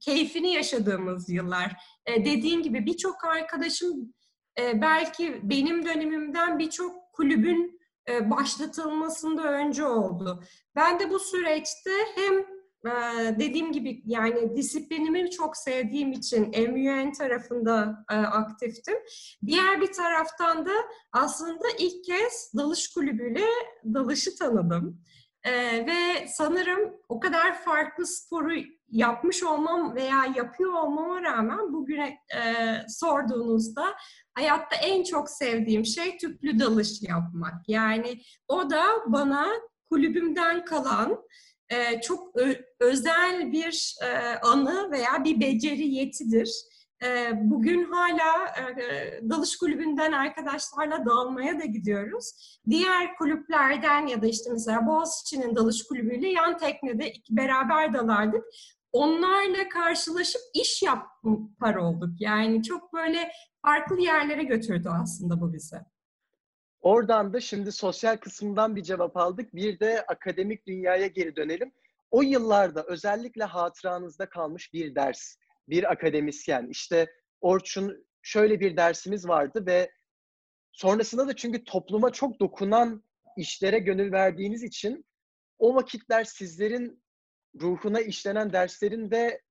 keyfini 0.06 0.54
yaşadığımız 0.54 1.30
yıllar. 1.30 1.76
E, 2.06 2.26
dediğim 2.26 2.64
gibi 2.64 2.86
birçok 2.86 3.26
arkadaşım 3.26 4.14
e, 4.60 4.82
belki 4.82 5.40
benim 5.44 5.86
dönemimden 5.86 6.60
birçok 6.60 7.14
kulübün 7.14 7.80
e, 8.10 8.30
başlatılmasında 8.30 9.44
önce 9.44 9.86
oldu. 9.86 10.44
Ben 10.76 11.00
de 11.00 11.10
bu 11.10 11.20
süreçte 11.20 11.92
hem 12.16 12.56
ee, 12.86 13.36
dediğim 13.40 13.72
gibi 13.72 14.02
yani 14.06 14.56
disiplinimi 14.56 15.32
çok 15.32 15.58
sevdiğim 15.58 16.12
için 16.12 16.42
MUN 16.42 17.12
tarafında 17.12 18.06
e, 18.12 18.16
aktiftim. 18.16 18.96
Diğer 19.46 19.82
bir 19.82 19.92
taraftan 19.92 20.66
da 20.66 20.72
aslında 21.12 21.68
ilk 21.80 22.06
kez 22.06 22.52
dalış 22.58 22.94
kulübüyle 22.94 23.46
dalışı 23.94 24.38
tanıdım. 24.38 25.02
Ee, 25.44 25.86
ve 25.88 26.28
sanırım 26.28 26.94
o 27.10 27.20
kadar 27.20 27.64
farklı 27.64 28.08
sporu 28.08 28.54
yapmış 28.89 29.44
olmam 29.44 29.96
veya 29.96 30.25
yapıyor 30.36 30.74
olmama 30.74 31.22
rağmen 31.22 31.74
bugüne 31.74 32.18
e, 32.36 32.42
sorduğunuzda 32.88 33.96
hayatta 34.34 34.75
en 34.75 35.04
çok 35.04 35.30
sevdiğim 35.30 35.86
şey 35.86 36.18
tüplü 36.18 36.60
dalış 36.60 37.01
yapmak. 37.01 37.70
Yani 37.70 38.22
o 38.48 38.70
da 38.70 38.84
bana 39.08 39.48
kulübümden 39.89 40.65
kalan 40.65 41.18
e, 41.70 42.01
çok 42.01 42.38
ö, 42.38 42.54
özel 42.80 43.51
bir 43.51 43.96
e, 44.04 44.39
anı 44.39 44.92
veya 44.92 45.24
bir 45.24 45.39
beceri 45.39 45.88
yetidir. 45.88 46.51
E, 47.04 47.32
bugün 47.36 47.84
hala 47.84 48.48
e, 48.48 49.30
dalış 49.30 49.58
kulübünden 49.58 50.12
arkadaşlarla 50.12 51.06
dalmaya 51.06 51.60
da 51.60 51.66
gidiyoruz. 51.66 52.60
Diğer 52.70 53.16
kulüplerden 53.16 54.08
ya 54.08 54.22
da 54.22 54.28
işte 54.28 54.50
mesela 54.52 54.88
Boğaziçi'nin 54.88 55.56
dalış 55.56 55.84
kulübüyle 55.84 56.30
yan 56.30 56.58
teknede 56.58 57.14
beraber 57.30 57.94
dalardık. 57.94 58.46
Onlarla 58.92 59.70
karşılaşıp 59.70 60.42
iş 60.54 60.84
yapar 60.84 61.75
olduk. 61.75 62.10
Yani 62.20 62.64
çok 62.64 62.94
böyle 62.94 63.32
farklı 63.62 64.02
yerlere 64.02 64.44
götürdü 64.44 64.90
aslında 65.02 65.42
bu 65.42 65.54
bizi. 65.54 65.78
Oradan 66.82 67.34
da 67.34 67.42
şimdi 67.42 67.72
sosyal 67.72 68.18
kısımdan 68.18 68.75
bir 68.75 68.84
cevap 68.84 69.18
aldık. 69.18 69.56
Bir 69.56 69.80
de 69.80 70.06
akademik 70.08 70.68
dünyaya 70.68 71.08
geri 71.08 71.36
dönelim. 71.36 71.72
O 72.12 72.22
yıllarda 72.22 72.84
özellikle 72.84 73.44
hatıranızda 73.44 74.30
kalmış 74.30 74.74
bir 74.74 74.96
ders, 74.96 75.36
bir 75.70 75.92
akademisyen. 75.92 76.68
İşte 76.68 77.08
Orçun 77.42 78.06
şöyle 78.22 78.60
bir 78.60 78.78
dersimiz 78.78 79.28
vardı 79.28 79.66
ve 79.66 79.92
sonrasında 80.72 81.28
da 81.28 81.36
çünkü 81.36 81.64
topluma 81.64 82.12
çok 82.12 82.40
dokunan 82.40 83.04
işlere 83.38 83.80
gönül 83.80 84.12
verdiğiniz 84.12 84.64
için 84.64 85.06
o 85.60 85.76
vakitler 85.76 86.24
sizlerin 86.24 87.04
ruhuna 87.62 88.02
işlenen 88.02 88.54
derslerin 88.54 89.12
de 89.12 89.42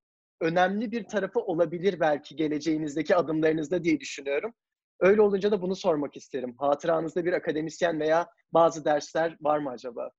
önemli 0.40 0.92
bir 0.92 1.04
tarafı 1.04 1.40
olabilir 1.40 2.00
belki 2.00 2.37
geleceğinizdeki 2.37 3.16
adımlarınızda 3.16 3.85
diye 3.85 4.00
düşünüyorum. 4.00 4.54
Öyle 5.00 5.21
olunca 5.21 5.52
da 5.52 5.62
bunu 5.62 5.76
sormak 5.76 6.16
isterim. 6.16 6.54
Hatıranızda 6.59 7.25
bir 7.25 7.33
akademisyen 7.33 8.00
veya 8.00 8.26
bazı 8.52 8.85
dersler 8.85 9.37
var 9.40 9.59
mı 9.59 9.71
acaba? 9.71 10.11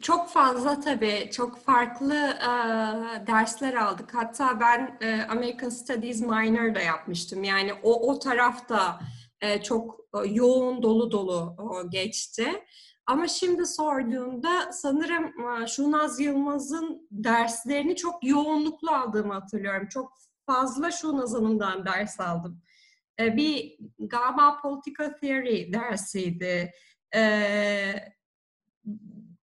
Çok 0.00 0.28
fazla 0.28 0.80
tabii, 0.80 1.28
çok 1.32 1.58
farklı 1.58 2.14
e, 2.14 2.46
dersler 3.26 3.74
aldık. 3.74 4.14
Hatta 4.14 4.60
ben 4.60 4.98
e, 5.00 5.22
American 5.22 5.68
Studies 5.68 6.20
minor 6.20 6.74
da 6.74 6.80
yapmıştım. 6.80 7.44
Yani 7.44 7.72
o 7.82 8.10
o 8.10 8.18
tarafta 8.18 9.00
e, 9.40 9.62
çok 9.62 10.00
e, 10.14 10.28
yoğun, 10.28 10.82
dolu 10.82 11.10
dolu 11.10 11.54
o 11.58 11.90
geçti. 11.90 12.64
Ama 13.06 13.28
şimdi 13.28 13.66
sorduğumda 13.66 14.72
sanırım 14.72 15.24
e, 15.62 15.66
Şunaz 15.66 16.20
Yılmaz'ın 16.20 17.08
derslerini 17.10 17.96
çok 17.96 18.24
yoğunluklu 18.24 18.90
aldığımı 18.90 19.32
hatırlıyorum. 19.32 19.88
Çok 19.88 20.12
fazla 20.46 20.90
Şunaz 20.90 21.34
Hanım'dan 21.34 21.86
ders 21.86 22.20
aldım. 22.20 22.62
E, 23.20 23.36
bir 23.36 23.76
galiba 23.98 24.60
Political 24.62 25.10
Theory 25.20 25.72
dersiydi. 25.72 26.72
E, 27.14 27.20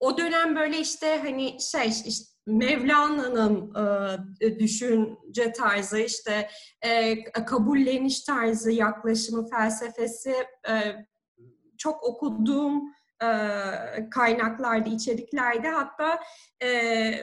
o 0.01 0.19
dönem 0.19 0.57
böyle 0.57 0.79
işte 0.79 1.21
hani 1.25 1.57
şey 1.61 1.89
işte 2.07 2.37
Mevlana'nın 2.47 3.75
e, 4.41 4.59
düşünce 4.59 5.53
tarzı, 5.53 5.99
işte 5.99 6.49
e, 6.83 7.25
kabulleniş 7.25 8.21
tarzı, 8.21 8.73
yaklaşımı, 8.73 9.49
felsefesi 9.49 10.35
e, 10.69 11.07
çok 11.79 12.05
okuduğum 12.05 12.83
e, 13.23 13.29
kaynaklarda, 14.11 14.89
içeriklerde 14.89 15.69
hatta 15.69 16.19
e, 16.63 16.69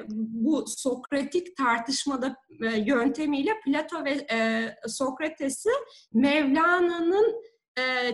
bu 0.09 0.65
Sokratik 0.67 1.57
tartışmada 1.57 2.35
e, 2.63 2.77
yöntemiyle 2.77 3.51
Plato 3.65 4.05
ve 4.05 4.27
e, 4.31 4.69
Sokrates'i 4.87 5.69
Mevlana'nın 6.13 7.43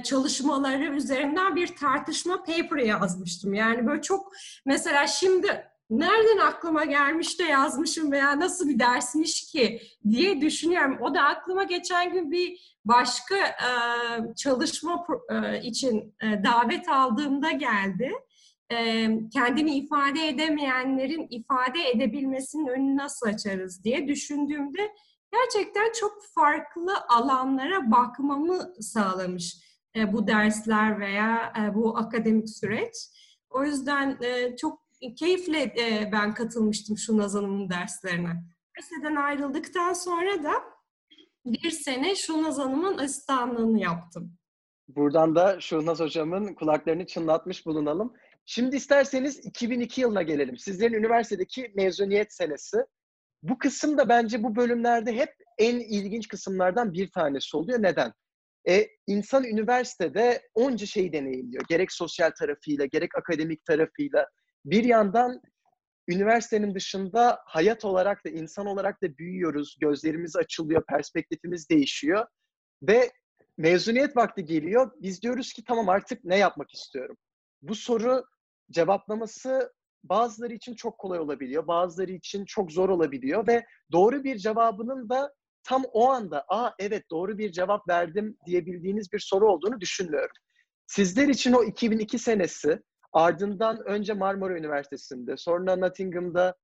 çalışmaları 0.04 0.96
üzerinden 0.96 1.56
bir 1.56 1.68
tartışma 1.68 2.44
paper 2.44 2.78
yazmıştım. 2.78 3.54
Yani 3.54 3.88
böyle 3.88 4.02
çok 4.02 4.32
mesela 4.66 5.08
şimdi 5.08 5.66
nereden 5.90 6.38
aklıma 6.38 6.86
gelmiş 6.86 7.40
de 7.40 7.44
yazmışım 7.44 8.12
veya 8.12 8.40
nasıl 8.40 8.70
bir 8.70 8.80
dersmiş 8.80 9.52
ki 9.52 9.82
diye 10.10 10.42
düşünüyorum. 10.42 10.98
O 11.02 11.16
da 11.16 11.22
aklıma 11.22 11.64
geçen 11.64 12.14
gün 12.14 12.32
bir 12.32 12.78
başka 12.86 13.36
çalışma 14.38 15.08
için 15.64 16.16
davet 16.22 16.90
aldığımda 16.90 17.52
geldi. 17.52 18.12
Kendini 19.34 19.78
ifade 19.78 20.28
edemeyenlerin 20.28 21.28
ifade 21.30 21.90
edebilmesinin 21.90 22.68
önünü 22.68 22.98
nasıl 22.98 23.28
açarız 23.28 23.84
diye 23.84 24.08
düşündüğümde 24.08 24.92
gerçekten 25.32 25.92
çok 25.92 26.26
farklı 26.26 26.94
alanlara 27.10 27.92
bakmamı 27.92 28.74
sağlamış 28.82 29.70
e, 29.96 30.14
bu 30.14 30.28
dersler 30.28 31.00
veya 31.00 31.54
e, 31.60 31.76
bu 31.76 31.98
akademik 31.98 32.50
süreç. 32.50 32.96
O 33.50 33.64
yüzden 33.64 34.18
e, 34.22 34.56
çok 34.56 34.80
keyifle 35.18 35.76
ben 36.12 36.34
katılmıştım 36.34 36.98
şu 36.98 37.14
Hanım'ın 37.36 37.70
derslerine. 37.70 38.44
Üniversiteden 38.78 39.16
ayrıldıktan 39.16 39.94
sonra 39.94 40.44
da 40.44 40.52
bir 41.46 41.72
sene 41.72 42.16
Şunaz 42.16 42.58
Hanım'ın 42.58 42.98
asistanlığını 42.98 43.80
yaptım. 43.80 44.34
Buradan 44.88 45.36
da 45.36 45.62
Şunaz 45.62 46.00
Hocam'ın 46.00 46.54
kulaklarını 46.54 47.06
çınlatmış 47.06 47.66
bulunalım. 47.66 48.14
Şimdi 48.46 48.76
isterseniz 48.76 49.46
2002 49.46 50.02
yılına 50.02 50.22
gelelim. 50.22 50.58
Sizlerin 50.58 50.94
üniversitedeki 50.94 51.72
mezuniyet 51.76 52.34
senesi. 52.34 52.78
Bu 53.44 53.58
kısım 53.58 53.98
da 53.98 54.10
bence 54.10 54.44
bu 54.44 54.56
bölümlerde 54.56 55.16
hep 55.16 55.34
en 55.58 55.80
ilginç 55.80 56.28
kısımlardan 56.28 56.94
bir 56.94 57.12
tanesi 57.12 57.58
oluyor. 57.58 57.82
Neden? 57.82 58.14
E, 58.70 58.88
insan 59.08 59.44
üniversitede 59.44 60.42
onca 60.54 60.86
şeyi 60.86 61.14
deneyimliyor. 61.14 61.64
Gerek 61.70 61.92
sosyal 61.92 62.32
tarafıyla, 62.40 62.86
gerek 62.86 63.18
akademik 63.18 63.66
tarafıyla. 63.66 64.28
Bir 64.66 64.84
yandan 64.84 65.42
üniversitenin 66.08 66.76
dışında 66.76 67.40
hayat 67.46 67.86
olarak 67.86 68.26
da 68.26 68.30
insan 68.30 68.66
olarak 68.66 69.04
da 69.04 69.18
büyüyoruz. 69.18 69.78
Gözlerimiz 69.82 70.36
açılıyor, 70.36 70.84
perspektifimiz 70.86 71.70
değişiyor. 71.70 72.26
Ve 72.84 73.12
mezuniyet 73.58 74.18
vakti 74.18 74.46
geliyor. 74.46 74.92
Biz 75.02 75.22
diyoruz 75.22 75.54
ki 75.54 75.64
tamam 75.64 75.90
artık 75.90 76.24
ne 76.24 76.38
yapmak 76.38 76.74
istiyorum? 76.74 77.18
Bu 77.62 77.76
soru 77.76 78.26
cevaplaması 78.72 79.74
bazıları 80.04 80.54
için 80.54 80.76
çok 80.76 80.98
kolay 80.98 81.20
olabiliyor, 81.20 81.68
bazıları 81.68 82.12
için 82.12 82.46
çok 82.46 82.72
zor 82.72 82.90
olabiliyor 82.90 83.48
ve 83.48 83.66
doğru 83.92 84.24
bir 84.24 84.38
cevabının 84.38 85.10
da 85.10 85.34
tam 85.64 85.84
o 85.94 86.10
anda 86.10 86.46
aa 86.48 86.72
evet 86.80 87.04
doğru 87.12 87.38
bir 87.38 87.52
cevap 87.52 87.90
verdim 87.90 88.38
diyebildiğiniz 88.46 89.14
bir 89.14 89.20
soru 89.20 89.52
olduğunu 89.52 89.82
düşünmüyorum. 89.82 90.36
Sizler 90.88 91.28
için 91.28 91.54
o 91.54 91.64
2002 91.64 92.20
senesi 92.20 92.82
ardından 93.14 93.80
önce 93.86 94.14
Marmara 94.14 94.58
Üniversitesi'nde 94.58 95.38
sonra 95.38 95.76
Nottingham'da 95.76 96.56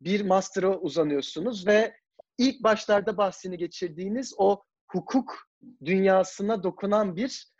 bir 0.00 0.24
master'a 0.24 0.78
uzanıyorsunuz 0.78 1.66
ve 1.66 1.94
ilk 2.38 2.62
başlarda 2.62 3.16
bahsini 3.16 3.58
geçirdiğiniz 3.58 4.34
o 4.38 4.62
hukuk 4.86 5.38
dünyasına 5.84 6.62
dokunan 6.62 7.16
bir 7.16 7.54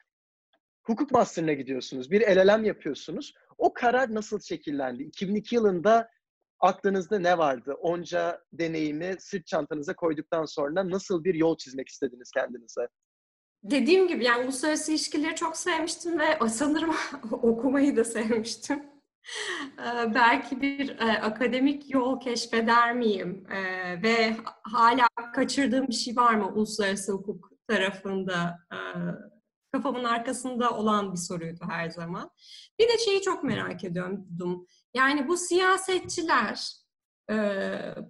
hukuk 0.83 1.11
master'ına 1.11 1.53
gidiyorsunuz. 1.53 2.11
Bir 2.11 2.21
LLM 2.21 2.65
yapıyorsunuz. 2.65 3.35
O 3.65 3.73
karar 3.73 4.15
nasıl 4.15 4.41
şekillendi? 4.41 5.03
2002 5.03 5.55
yılında 5.55 6.09
aklınızda 6.61 7.19
ne 7.19 7.39
vardı? 7.39 7.75
Onca 7.81 8.41
deneyimi 8.53 9.17
sırt 9.19 9.47
çantanıza 9.47 9.97
koyduktan 9.97 10.45
sonra 10.45 10.91
nasıl 10.91 11.25
bir 11.25 11.35
yol 11.35 11.57
çizmek 11.57 11.89
istediniz 11.89 12.31
kendinize? 12.31 12.89
Dediğim 13.63 14.09
gibi 14.09 14.25
yani 14.25 14.45
uluslararası 14.45 14.93
ilişkileri 14.93 15.35
çok 15.35 15.57
sevmiştim 15.57 16.19
ve 16.19 16.49
sanırım 16.49 16.95
okumayı 17.33 17.97
da 17.97 18.05
sevmiştim. 18.05 18.83
Ee, 19.79 20.15
belki 20.15 20.61
bir 20.61 20.99
e, 20.99 21.05
akademik 21.05 21.95
yol 21.95 22.21
keşfeder 22.21 22.95
miyim 22.95 23.47
ee, 23.51 24.03
ve 24.03 24.37
hala 24.63 25.09
kaçırdığım 25.35 25.89
bir 25.89 25.93
şey 25.93 26.17
var 26.17 26.35
mı 26.35 26.49
uluslararası 26.49 27.13
hukuk 27.13 27.51
tarafında 27.69 28.59
e, 28.73 28.77
kafamın 29.75 30.05
arkasında 30.05 30.71
olan 30.71 31.13
bir 31.13 31.19
soruydu 31.19 31.65
her 31.69 31.91
zaman. 31.91 32.31
Bir 32.79 32.89
de 32.89 32.99
şeyi 32.99 33.23
çok 33.23 33.45
merak 33.45 33.85
ediyordum. 33.85 34.67
Yani 34.95 35.29
bu 35.29 35.37
siyasetçiler, 35.37 36.73
e, 37.31 37.35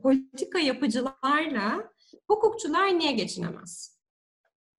politika 0.03 0.59
yapıcılarla 0.59 1.93
hukukçular 2.29 2.99
niye 2.99 3.13
geçinemez? 3.13 3.99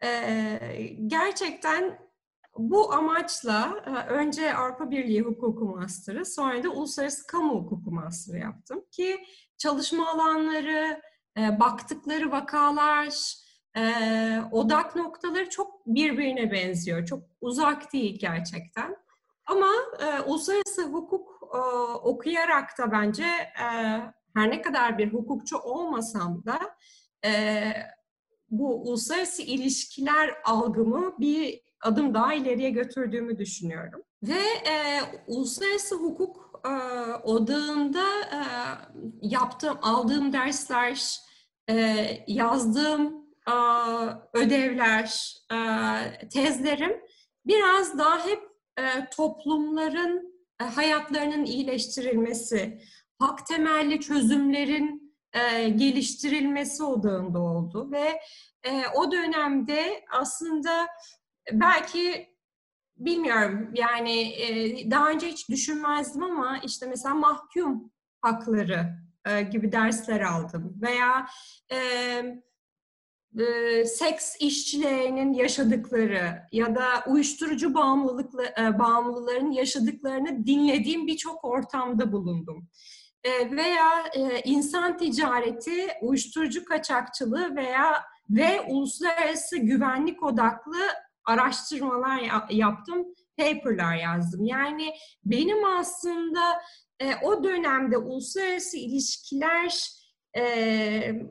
E, 0.03 0.59
gerçekten 1.07 1.99
bu 2.57 2.93
amaçla 2.93 3.83
e, 3.85 4.13
önce 4.13 4.55
Avrupa 4.55 4.91
Birliği 4.91 5.21
Hukuku 5.21 5.65
Master'ı, 5.65 6.25
sonra 6.25 6.63
da 6.63 6.69
Uluslararası 6.69 7.27
Kamu 7.27 7.53
Hukuku 7.53 7.91
Master'ı 7.91 8.37
yaptım 8.37 8.85
ki 8.91 9.25
çalışma 9.57 10.09
alanları, 10.09 11.01
e, 11.37 11.59
baktıkları 11.59 12.31
vakalar, 12.31 13.44
e, 13.77 13.81
odak 14.51 14.95
noktaları 14.95 15.49
çok 15.49 15.85
birbirine 15.85 16.51
benziyor. 16.51 17.05
Çok 17.05 17.23
uzak 17.41 17.93
değil 17.93 18.19
gerçekten. 18.19 18.97
Ama 19.45 19.71
e, 19.99 20.21
uluslararası 20.21 20.83
hukuk 20.83 21.49
e, 21.55 21.57
okuyarak 21.93 22.77
da 22.77 22.91
bence 22.91 23.23
e, 23.23 23.67
her 24.35 24.49
ne 24.49 24.61
kadar 24.61 24.97
bir 24.97 25.13
hukukçu 25.13 25.57
olmasam 25.57 26.43
da 26.45 26.59
e, 27.25 27.71
bu 28.49 28.81
uluslararası 28.81 29.41
ilişkiler 29.41 30.33
algımı 30.43 31.19
bir 31.19 31.61
adım 31.81 32.13
daha 32.13 32.33
ileriye 32.33 32.69
götürdüğümü 32.69 33.37
düşünüyorum. 33.37 34.01
Ve 34.23 34.41
e, 34.69 35.01
uluslararası 35.27 35.95
hukuk 35.95 36.61
e, 36.65 36.69
odağında 37.23 38.05
e, 38.21 38.39
yaptığım, 39.21 39.77
aldığım 39.81 40.33
dersler, 40.33 41.19
e, 41.69 42.07
yazdığım 42.27 43.24
ödevler, 44.33 45.35
tezlerim 46.33 47.01
biraz 47.45 47.97
daha 47.97 48.25
hep 48.25 48.55
e, 48.77 49.09
toplumların 49.09 50.35
e, 50.61 50.63
hayatlarının 50.63 51.45
iyileştirilmesi, 51.45 52.81
hak 53.19 53.47
temelli 53.47 53.99
çözümlerin 53.99 55.15
e, 55.33 55.69
geliştirilmesi 55.69 56.83
odağında 56.83 57.39
oldu 57.39 57.91
ve 57.91 58.19
o 58.95 59.11
dönemde 59.11 60.05
aslında 60.11 60.87
belki 61.51 62.35
bilmiyorum 62.97 63.71
yani 63.73 64.33
daha 64.91 65.09
önce 65.09 65.27
hiç 65.27 65.49
düşünmezdim 65.49 66.23
ama 66.23 66.57
işte 66.57 66.85
mesela 66.85 67.15
mahkum 67.15 67.91
hakları 68.21 68.85
gibi 69.51 69.71
dersler 69.71 70.21
aldım 70.21 70.77
veya 70.81 71.27
e, 71.71 71.77
e, 73.39 73.85
seks 73.85 74.35
işçilerinin 74.39 75.33
yaşadıkları 75.33 76.41
ya 76.51 76.75
da 76.75 76.85
uyuşturucu 77.07 77.73
bağımlılıkla, 77.73 78.43
e, 78.45 78.79
bağımlıların 78.79 79.51
yaşadıklarını 79.51 80.45
dinlediğim 80.45 81.07
birçok 81.07 81.45
ortamda 81.45 82.11
bulundum. 82.11 82.67
E, 83.23 83.51
veya 83.51 84.03
e, 84.15 84.41
insan 84.41 84.97
ticareti, 84.97 85.87
uyuşturucu 86.01 86.65
kaçakçılığı 86.65 87.55
veya 87.55 88.03
ve 88.29 88.61
uluslararası 88.61 89.57
güvenlik 89.57 90.23
odaklı 90.23 90.79
araştırmalar 91.25 92.21
yaptım, 92.49 93.05
paperlar 93.37 93.95
yazdım. 93.95 94.45
Yani 94.45 94.93
benim 95.25 95.65
aslında 95.65 96.61
e, 96.99 97.15
o 97.15 97.43
dönemde 97.43 97.97
uluslararası 97.97 98.77
ilişkiler 98.77 99.89
e, 100.37 101.21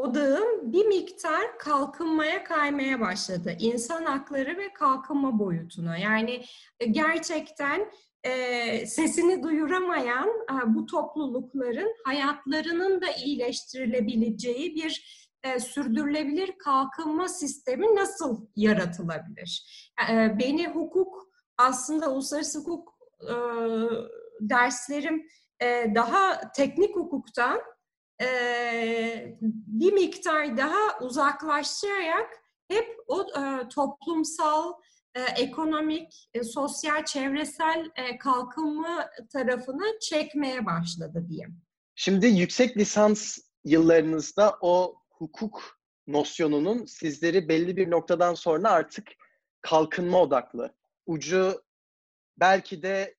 odağım 0.00 0.72
bir 0.72 0.86
miktar 0.86 1.58
kalkınmaya 1.58 2.44
kaymaya 2.44 3.00
başladı. 3.00 3.56
İnsan 3.58 4.04
hakları 4.04 4.58
ve 4.58 4.72
kalkınma 4.72 5.38
boyutuna. 5.38 5.96
Yani 5.98 6.44
e, 6.80 6.86
gerçekten 6.86 7.90
e, 8.24 8.86
sesini 8.86 9.42
duyuramayan 9.42 10.28
e, 10.28 10.74
bu 10.74 10.86
toplulukların 10.86 11.94
hayatlarının 12.04 13.00
da 13.00 13.06
iyileştirilebileceği 13.24 14.74
bir 14.74 15.20
e, 15.44 15.60
sürdürülebilir 15.60 16.58
kalkınma 16.58 17.28
sistemi 17.28 17.96
nasıl 17.96 18.46
yaratılabilir? 18.56 19.66
E, 20.10 20.38
beni 20.38 20.68
hukuk 20.68 21.30
aslında 21.58 22.12
uluslararası 22.12 22.58
hukuk 22.58 22.98
e, 23.22 23.34
derslerim 24.40 25.28
e, 25.62 25.94
daha 25.94 26.52
teknik 26.52 26.96
hukuktan 26.96 27.60
e, 28.20 29.38
bir 29.40 29.92
miktar 29.92 30.56
daha 30.56 30.98
uzaklaştırarak 31.00 32.30
hep 32.68 32.96
o 33.06 33.22
e, 33.22 33.68
toplumsal, 33.68 34.72
e, 35.14 35.20
ekonomik, 35.22 36.28
e, 36.34 36.44
sosyal, 36.44 37.04
çevresel 37.04 37.90
e, 37.96 38.18
kalkınma 38.18 39.10
tarafını 39.32 39.98
çekmeye 40.00 40.66
başladı 40.66 41.26
diyeyim. 41.28 41.62
Şimdi 41.94 42.26
yüksek 42.26 42.76
lisans 42.76 43.38
yıllarınızda 43.64 44.58
o 44.60 44.94
hukuk 45.10 45.80
nosyonunun 46.06 46.86
sizleri 46.86 47.48
belli 47.48 47.76
bir 47.76 47.90
noktadan 47.90 48.34
sonra 48.34 48.70
artık 48.70 49.08
kalkınma 49.60 50.22
odaklı, 50.22 50.74
ucu 51.06 51.62
belki 52.36 52.82
de 52.82 53.14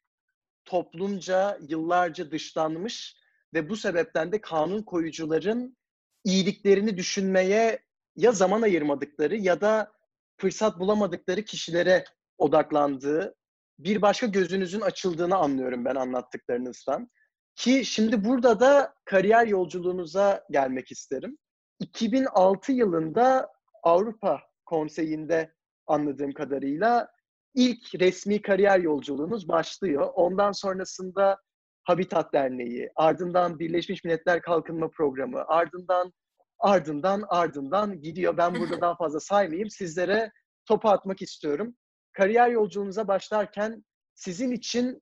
toplumca 0.66 1.58
yıllarca 1.68 2.32
dışlanmış 2.32 3.21
ve 3.54 3.70
bu 3.70 3.76
sebepten 3.76 4.32
de 4.32 4.42
kanun 4.42 4.82
koyucuların 4.82 5.78
iyiliklerini 6.24 6.98
düşünmeye 6.98 7.80
ya 8.16 8.32
zaman 8.32 8.62
ayırmadıkları 8.62 9.36
ya 9.36 9.62
da 9.62 9.92
fırsat 10.38 10.80
bulamadıkları 10.80 11.46
kişilere 11.46 12.04
odaklandığı 12.38 13.36
bir 13.80 14.02
başka 14.02 14.28
gözünüzün 14.28 14.82
açıldığını 14.82 15.36
anlıyorum 15.36 15.86
ben 15.86 15.96
anlattıklarınızdan. 15.96 17.10
Ki 17.56 17.86
şimdi 17.86 18.26
burada 18.26 18.60
da 18.60 18.94
kariyer 19.06 19.48
yolculuğunuza 19.48 20.46
gelmek 20.52 20.92
isterim. 20.92 21.38
2006 21.80 22.72
yılında 22.72 23.50
Avrupa 23.84 24.42
Konseyi'nde 24.66 25.54
anladığım 25.88 26.34
kadarıyla 26.34 27.12
ilk 27.56 28.00
resmi 28.00 28.42
kariyer 28.42 28.80
yolculuğunuz 28.80 29.48
başlıyor. 29.48 30.10
Ondan 30.16 30.52
sonrasında 30.52 31.38
Habitat 31.84 32.34
Derneği, 32.34 32.90
ardından 32.96 33.60
Birleşmiş 33.60 34.04
Milletler 34.04 34.42
Kalkınma 34.42 34.90
Programı, 34.90 35.44
ardından 35.48 36.14
ardından 36.60 37.24
ardından 37.28 38.02
gidiyor. 38.02 38.38
Ben 38.38 38.56
burada 38.56 38.82
daha 38.82 38.96
fazla 38.96 39.20
saymayayım. 39.20 39.70
Sizlere 39.70 40.32
topu 40.66 40.90
atmak 40.90 41.22
istiyorum. 41.22 41.76
Kariyer 42.14 42.50
yolculuğunuza 42.50 43.08
başlarken 43.08 43.84
sizin 44.16 44.52
için 44.52 45.02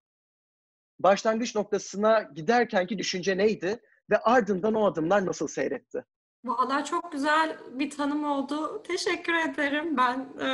başlangıç 0.99 1.55
noktasına 1.55 2.21
giderkenki 2.21 2.97
düşünce 2.97 3.37
neydi 3.37 3.79
ve 4.09 4.17
ardından 4.17 4.73
o 4.73 4.85
adımlar 4.85 5.25
nasıl 5.25 5.47
seyretti? 5.47 6.05
Valla 6.45 6.83
çok 6.85 7.11
güzel 7.11 7.57
bir 7.71 7.89
tanım 7.89 8.23
oldu. 8.23 8.83
Teşekkür 8.83 9.33
ederim. 9.33 9.97
Ben 9.97 10.19
e, 10.41 10.47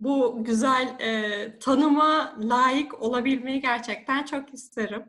bu 0.00 0.44
güzel 0.44 0.96
e, 1.00 1.58
tanıma 1.58 2.36
layık 2.42 3.02
olabilmeyi 3.02 3.60
gerçekten 3.60 4.24
çok 4.24 4.54
isterim. 4.54 5.04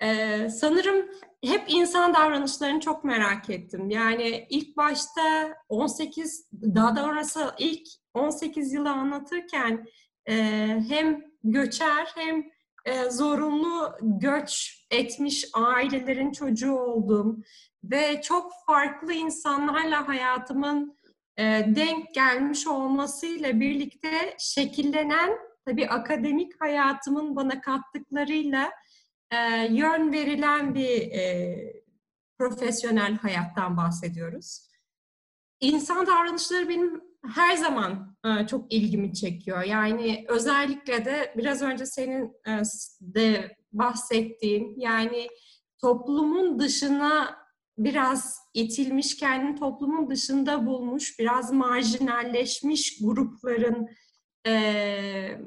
E, 0.00 0.48
sanırım 0.48 1.06
hep 1.44 1.64
insan 1.68 2.14
davranışlarını 2.14 2.80
çok 2.80 3.04
merak 3.04 3.50
ettim. 3.50 3.90
Yani 3.90 4.46
ilk 4.50 4.76
başta 4.76 5.54
18, 5.68 6.48
daha 6.52 6.96
doğrusu 6.96 7.40
ilk 7.58 7.88
18 8.14 8.72
yılı 8.72 8.90
anlatırken 8.90 9.86
e, 10.26 10.34
hem 10.88 11.24
göçer 11.44 12.12
hem 12.14 12.44
e, 12.84 13.10
zorunlu 13.10 13.92
göç 14.00 14.80
etmiş 14.90 15.46
ailelerin 15.54 16.32
çocuğu 16.32 16.74
oldum 16.76 17.44
ve 17.84 18.22
çok 18.22 18.52
farklı 18.66 19.12
insanlarla 19.12 20.08
hayatımın 20.08 20.98
denk 21.76 22.14
gelmiş 22.14 22.66
olmasıyla 22.66 23.60
birlikte 23.60 24.36
şekillenen 24.38 25.38
tabii 25.66 25.88
akademik 25.88 26.60
hayatımın 26.60 27.36
bana 27.36 27.60
kattıklarıyla 27.60 28.70
e, 29.30 29.66
yön 29.70 30.12
verilen 30.12 30.74
bir 30.74 31.12
e, 31.12 31.56
profesyonel 32.38 33.16
hayattan 33.16 33.76
bahsediyoruz. 33.76 34.68
İnsan 35.60 36.06
davranışları 36.06 36.68
benim 36.68 37.00
her 37.34 37.56
zaman 37.56 38.16
e, 38.24 38.46
çok 38.46 38.72
ilgimi 38.72 39.14
çekiyor. 39.14 39.62
Yani 39.62 40.24
özellikle 40.28 41.04
de 41.04 41.34
biraz 41.36 41.62
önce 41.62 41.86
senin 41.86 42.24
e, 42.46 42.62
de 43.00 43.56
bahsettiğin 43.72 44.80
yani 44.80 45.28
toplumun 45.80 46.58
dışına 46.58 47.43
biraz 47.78 48.38
itilmiş, 48.54 49.16
kendini 49.16 49.58
toplumun 49.58 50.10
dışında 50.10 50.66
bulmuş, 50.66 51.18
biraz 51.18 51.52
marjinalleşmiş 51.52 52.98
grupların 53.00 53.88
e, 54.46 55.38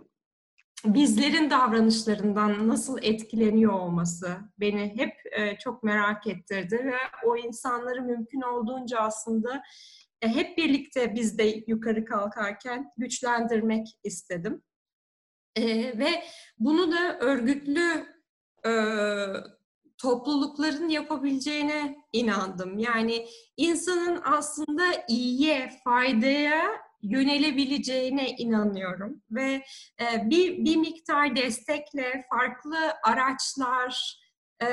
bizlerin 0.86 1.50
davranışlarından 1.50 2.68
nasıl 2.68 2.98
etkileniyor 3.02 3.74
olması 3.74 4.38
beni 4.60 4.94
hep 4.98 5.14
e, 5.32 5.58
çok 5.58 5.84
merak 5.84 6.28
ettirdi 6.28 6.76
ve 6.86 6.98
o 7.26 7.38
insanları 7.38 8.02
mümkün 8.02 8.42
olduğunca 8.42 9.00
aslında 9.00 9.64
e, 10.22 10.28
hep 10.28 10.58
birlikte 10.58 11.16
biz 11.16 11.38
de 11.38 11.64
yukarı 11.68 12.06
kalkarken 12.06 12.92
güçlendirmek 12.98 13.88
istedim. 14.04 14.64
E, 15.56 15.66
ve 15.98 16.24
bunu 16.60 16.92
da 16.92 17.20
örgütlü 17.20 18.06
e, 18.66 18.72
toplulukların 19.98 20.90
yapabileceğine 20.90 21.98
inandım. 22.14 22.80
Yani 22.80 23.28
insanın 23.58 24.22
aslında 24.26 24.84
iyiye, 25.08 25.70
faydaya 25.84 26.88
yönelebileceğine 27.02 28.30
inanıyorum 28.30 29.22
ve 29.32 29.64
e, 30.02 30.30
bir 30.30 30.66
bir 30.66 30.76
miktar 30.76 31.36
destekle 31.36 32.26
farklı 32.30 32.78
araçlar, 33.04 34.20
e, 34.62 34.68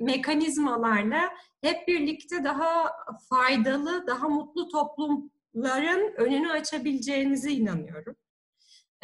mekanizmalarla 0.00 1.32
hep 1.60 1.88
birlikte 1.88 2.44
daha 2.44 2.92
faydalı, 3.30 4.06
daha 4.06 4.28
mutlu 4.28 4.68
toplumların 4.68 6.14
önünü 6.16 6.50
açabileceğinize 6.50 7.50
inanıyorum. 7.50 8.16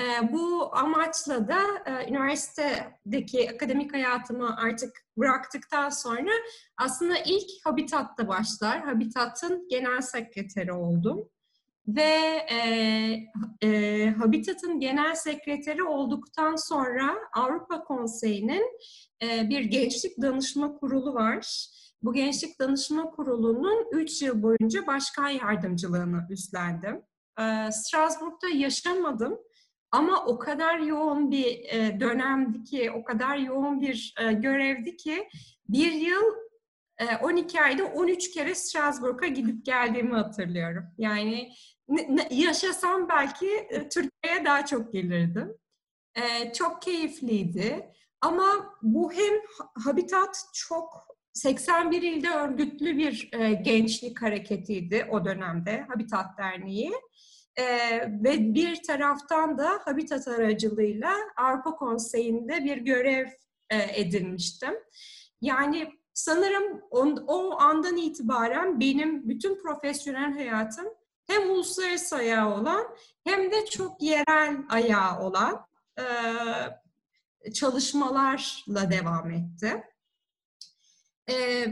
E, 0.00 0.32
bu 0.32 0.76
amaçla 0.76 1.48
da 1.48 1.60
e, 1.86 2.10
üniversitedeki 2.10 3.50
akademik 3.50 3.94
hayatımı 3.94 4.56
artık 4.56 4.90
bıraktıktan 5.16 5.88
sonra 5.88 6.30
aslında 6.76 7.14
ilk 7.18 7.50
Habitat'ta 7.64 8.28
başlar. 8.28 8.80
Habitat'ın 8.84 9.68
genel 9.68 10.00
sekreteri 10.00 10.72
oldum. 10.72 11.28
Ve 11.88 12.46
e, 12.50 12.58
e, 13.62 14.10
Habitat'ın 14.10 14.80
genel 14.80 15.14
sekreteri 15.14 15.82
olduktan 15.82 16.56
sonra 16.56 17.14
Avrupa 17.32 17.84
Konseyi'nin 17.84 18.78
e, 19.22 19.48
bir 19.48 19.60
gençlik 19.60 20.22
danışma 20.22 20.78
kurulu 20.78 21.14
var. 21.14 21.66
Bu 22.02 22.12
gençlik 22.12 22.60
danışma 22.60 23.10
kurulunun 23.10 23.86
3 23.92 24.22
yıl 24.22 24.42
boyunca 24.42 24.86
başkan 24.86 25.28
yardımcılığını 25.28 26.26
üstlendim. 26.30 27.02
E, 27.40 27.72
Strasbourg'da 27.72 28.48
yaşamadım 28.48 29.38
ama 29.92 30.24
o 30.26 30.38
kadar 30.38 30.78
yoğun 30.78 31.30
bir 31.30 31.64
e, 31.64 32.00
dönemdi 32.00 32.64
ki, 32.64 32.90
o 32.90 33.04
kadar 33.04 33.36
yoğun 33.36 33.80
bir 33.80 34.14
e, 34.20 34.32
görevdi 34.32 34.96
ki 34.96 35.28
bir 35.68 35.92
yıl 35.92 36.22
12 37.22 37.60
ayda 37.60 37.84
13 37.84 38.30
kere 38.30 38.54
Strasbourg'a 38.54 39.26
gidip 39.26 39.64
geldiğimi 39.66 40.14
hatırlıyorum. 40.14 40.84
Yani 40.98 41.52
yaşasam 42.30 43.08
belki 43.08 43.68
Türkiye'ye 43.70 44.44
daha 44.44 44.66
çok 44.66 44.92
gelirdim. 44.92 45.54
Çok 46.54 46.82
keyifliydi. 46.82 47.92
Ama 48.20 48.74
bu 48.82 49.12
hem 49.12 49.34
Habitat 49.84 50.44
çok 50.54 51.08
81 51.32 52.02
ilde 52.02 52.30
örgütlü 52.30 52.98
bir 52.98 53.30
gençlik 53.62 54.22
hareketiydi 54.22 55.06
o 55.10 55.24
dönemde 55.24 55.80
Habitat 55.88 56.38
Derneği. 56.38 56.92
Ee, 57.58 58.00
ve 58.24 58.54
bir 58.54 58.82
taraftan 58.82 59.58
da 59.58 59.80
Habitat 59.84 60.28
aracılığıyla 60.28 61.14
Avrupa 61.36 61.76
Konseyi'nde 61.76 62.64
bir 62.64 62.76
görev 62.76 63.26
e, 63.70 64.00
edinmiştim. 64.00 64.74
Yani 65.40 65.92
sanırım 66.14 66.82
on, 66.90 67.24
o 67.26 67.60
andan 67.60 67.96
itibaren 67.96 68.80
benim 68.80 69.28
bütün 69.28 69.62
profesyonel 69.62 70.32
hayatım 70.32 70.86
hem 71.26 71.50
uluslararası 71.50 72.16
ayağı 72.16 72.60
olan 72.60 72.96
hem 73.24 73.50
de 73.50 73.66
çok 73.66 74.02
yerel 74.02 74.56
ayağı 74.68 75.20
olan 75.20 75.66
e, 75.98 76.04
çalışmalarla 77.52 78.90
devam 78.90 79.30
etti. 79.30 79.84
E, 81.30 81.66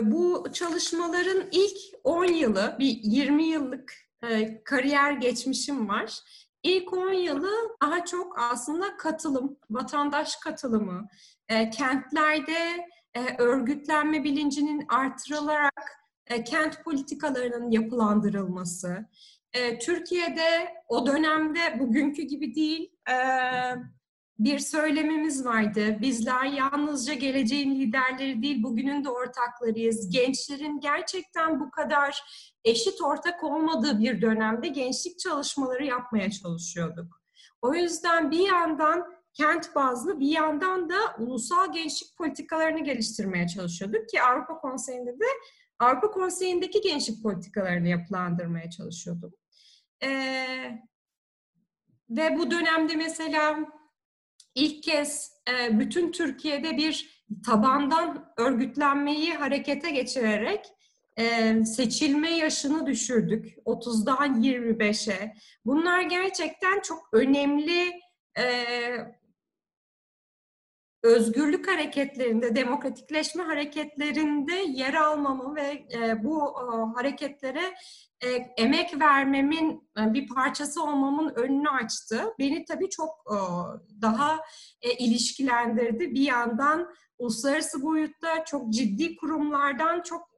bu 0.00 0.46
çalışmaların 0.52 1.48
ilk 1.52 1.78
10 2.04 2.24
yılı, 2.24 2.76
bir 2.78 3.00
20 3.02 3.44
yıllık 3.44 4.11
e, 4.28 4.62
kariyer 4.64 5.12
geçmişim 5.12 5.88
var. 5.88 6.18
İlk 6.62 6.92
10 6.92 7.12
yılı 7.12 7.50
daha 7.82 8.04
çok 8.04 8.38
aslında 8.38 8.96
katılım, 8.96 9.56
vatandaş 9.70 10.36
katılımı, 10.36 11.08
e, 11.48 11.70
kentlerde 11.70 12.86
e, 13.14 13.36
örgütlenme 13.38 14.24
bilincinin 14.24 14.84
artırılarak 14.88 16.02
e, 16.26 16.44
kent 16.44 16.84
politikalarının 16.84 17.70
yapılandırılması. 17.70 19.06
Türkiye'de 19.80 20.74
o 20.88 21.06
dönemde 21.06 21.80
bugünkü 21.80 22.22
gibi 22.22 22.54
değil 22.54 22.90
bir 24.38 24.58
söylemimiz 24.58 25.44
vardı. 25.44 25.96
Bizler 26.00 26.44
yalnızca 26.44 27.14
geleceğin 27.14 27.80
liderleri 27.80 28.42
değil, 28.42 28.62
bugünün 28.62 29.04
de 29.04 29.10
ortaklarıyız. 29.10 30.10
Gençlerin 30.10 30.80
gerçekten 30.80 31.60
bu 31.60 31.70
kadar 31.70 32.22
eşit 32.64 33.02
ortak 33.02 33.44
olmadığı 33.44 34.00
bir 34.00 34.22
dönemde 34.22 34.68
gençlik 34.68 35.18
çalışmaları 35.18 35.84
yapmaya 35.84 36.30
çalışıyorduk. 36.30 37.22
O 37.62 37.74
yüzden 37.74 38.30
bir 38.30 38.48
yandan 38.48 39.22
kent 39.34 39.74
bazlı 39.74 40.20
bir 40.20 40.28
yandan 40.28 40.90
da 40.90 40.96
ulusal 41.18 41.72
gençlik 41.72 42.16
politikalarını 42.16 42.84
geliştirmeye 42.84 43.48
çalışıyorduk 43.48 44.08
ki 44.08 44.22
Avrupa 44.22 44.58
Konseyi'nde 44.58 45.12
de 45.12 45.26
Avrupa 45.78 46.10
Konseyi'ndeki 46.10 46.80
gençlik 46.80 47.22
politikalarını 47.22 47.88
yapılandırmaya 47.88 48.70
çalışıyordum. 48.70 49.34
Ee, 50.02 50.82
ve 52.10 52.38
bu 52.38 52.50
dönemde 52.50 52.96
mesela 52.96 53.58
ilk 54.54 54.82
kez 54.82 55.32
e, 55.48 55.80
bütün 55.80 56.12
Türkiye'de 56.12 56.76
bir 56.76 57.24
tabandan 57.46 58.32
örgütlenmeyi 58.36 59.34
harekete 59.34 59.90
geçirerek 59.90 60.66
e, 61.18 61.64
seçilme 61.64 62.30
yaşını 62.30 62.86
düşürdük. 62.86 63.56
30'dan 63.66 64.42
25'e. 64.42 65.34
Bunlar 65.64 66.02
gerçekten 66.02 66.80
çok 66.80 67.08
önemli 67.12 68.00
e, 68.38 68.44
özgürlük 71.02 71.68
hareketlerinde, 71.68 72.56
demokratikleşme 72.56 73.42
hareketlerinde 73.42 74.54
yer 74.54 74.94
almamı 74.94 75.56
ve 75.56 75.86
e, 75.92 76.24
bu 76.24 76.54
e, 76.60 76.64
hareketlere 76.96 77.74
e, 78.24 78.28
emek 78.56 79.00
vermemin 79.00 79.90
e, 79.98 80.14
bir 80.14 80.28
parçası 80.28 80.82
olmamın 80.82 81.32
önünü 81.34 81.68
açtı. 81.68 82.34
Beni 82.38 82.64
tabii 82.64 82.90
çok 82.90 83.10
e, 83.26 83.36
daha 84.02 84.40
e, 84.82 84.92
ilişkilendirdi. 84.92 86.14
Bir 86.14 86.26
yandan 86.26 86.94
uluslararası 87.18 87.82
boyutta 87.82 88.44
çok 88.44 88.72
ciddi 88.72 89.16
kurumlardan 89.16 90.02
çok 90.02 90.31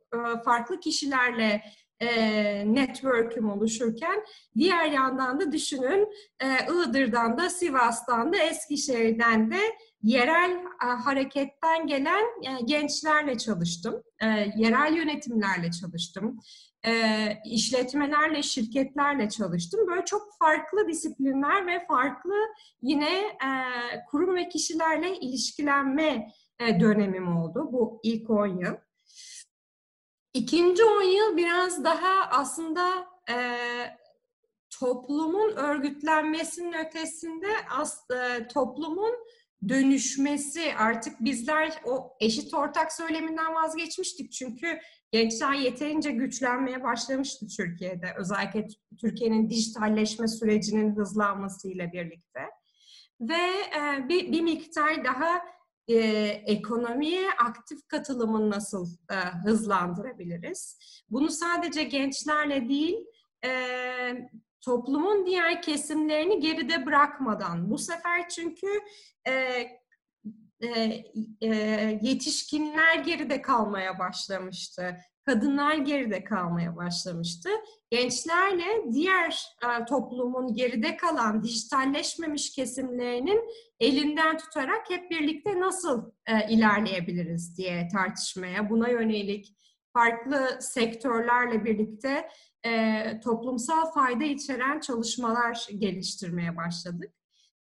farklı 0.44 0.80
kişilerle 0.80 1.62
e, 2.00 2.74
network'üm 2.74 3.50
oluşurken 3.50 4.24
diğer 4.56 4.84
yandan 4.84 5.40
da 5.40 5.52
düşünün 5.52 6.08
e, 6.40 6.46
Iğdır'dan 6.72 7.38
da 7.38 7.50
Sivas'tan 7.50 8.32
da 8.32 8.36
Eskişehir'den 8.36 9.50
de 9.50 9.60
yerel 10.02 10.50
e, 10.84 10.86
hareketten 10.86 11.86
gelen 11.86 12.24
e, 12.42 12.64
gençlerle 12.64 13.38
çalıştım. 13.38 14.02
E, 14.22 14.26
yerel 14.56 14.94
yönetimlerle 14.96 15.70
çalıştım. 15.70 16.38
E, 16.86 16.92
işletmelerle, 17.44 18.42
şirketlerle 18.42 19.28
çalıştım. 19.28 19.80
Böyle 19.86 20.04
çok 20.04 20.28
farklı 20.38 20.88
disiplinler 20.88 21.66
ve 21.66 21.86
farklı 21.86 22.34
yine 22.82 23.18
e, 23.20 23.58
kurum 24.10 24.34
ve 24.34 24.48
kişilerle 24.48 25.16
ilişkilenme 25.16 26.28
e, 26.60 26.80
dönemim 26.80 27.36
oldu 27.36 27.68
bu 27.72 28.00
ilk 28.02 28.30
10 28.30 28.46
yıl. 28.46 28.74
İkinci 30.34 30.84
10 30.84 31.02
yıl 31.02 31.36
biraz 31.36 31.84
daha 31.84 32.28
aslında 32.30 33.06
e, 33.30 33.36
toplumun 34.80 35.56
örgütlenmesinin 35.56 36.72
ötesinde 36.72 37.46
as, 37.70 38.10
e, 38.10 38.48
toplumun 38.48 39.14
dönüşmesi. 39.68 40.74
Artık 40.78 41.20
bizler 41.20 41.72
o 41.84 42.16
eşit 42.20 42.54
ortak 42.54 42.92
söyleminden 42.92 43.54
vazgeçmiştik. 43.54 44.32
Çünkü 44.32 44.78
gençler 45.12 45.52
yeterince 45.52 46.10
güçlenmeye 46.10 46.82
başlamıştı 46.82 47.46
Türkiye'de. 47.56 48.06
Özellikle 48.18 48.66
Türkiye'nin 49.00 49.50
dijitalleşme 49.50 50.28
sürecinin 50.28 50.96
hızlanmasıyla 50.96 51.92
birlikte. 51.92 52.40
Ve 53.20 53.42
e, 53.76 54.08
bir, 54.08 54.32
bir 54.32 54.40
miktar 54.40 55.04
daha 55.04 55.42
e, 55.88 55.96
ekonomiye 56.46 57.30
aktif 57.30 57.88
katılımın 57.88 58.50
nasıl 58.50 58.88
e, 59.10 59.14
hızlandırabiliriz? 59.14 60.78
Bunu 61.10 61.30
sadece 61.30 61.82
gençlerle 61.82 62.68
değil, 62.68 62.96
e, 63.44 63.50
toplumun 64.60 65.26
diğer 65.26 65.62
kesimlerini 65.62 66.40
geride 66.40 66.86
bırakmadan. 66.86 67.70
Bu 67.70 67.78
sefer 67.78 68.28
çünkü 68.28 68.66
e, 69.26 69.32
e, 70.60 71.04
e, 71.40 71.48
yetişkinler 72.02 72.98
geride 72.98 73.42
kalmaya 73.42 73.98
başlamıştı. 73.98 74.96
Kadınlar 75.26 75.74
geride 75.74 76.24
kalmaya 76.24 76.76
başlamıştı. 76.76 77.48
Gençlerle 77.90 78.92
diğer 78.92 79.46
e, 79.62 79.84
toplumun 79.84 80.54
geride 80.54 80.96
kalan, 80.96 81.42
dijitalleşmemiş 81.42 82.52
kesimlerinin 82.52 83.40
elinden 83.80 84.38
tutarak 84.38 84.90
hep 84.90 85.10
birlikte 85.10 85.60
nasıl 85.60 86.10
e, 86.26 86.48
ilerleyebiliriz 86.48 87.58
diye 87.58 87.88
tartışmaya, 87.88 88.70
buna 88.70 88.88
yönelik 88.88 89.56
farklı 89.92 90.58
sektörlerle 90.60 91.64
birlikte 91.64 92.28
e, 92.66 93.20
toplumsal 93.20 93.92
fayda 93.92 94.24
içeren 94.24 94.80
çalışmalar 94.80 95.66
geliştirmeye 95.78 96.56
başladık. 96.56 97.12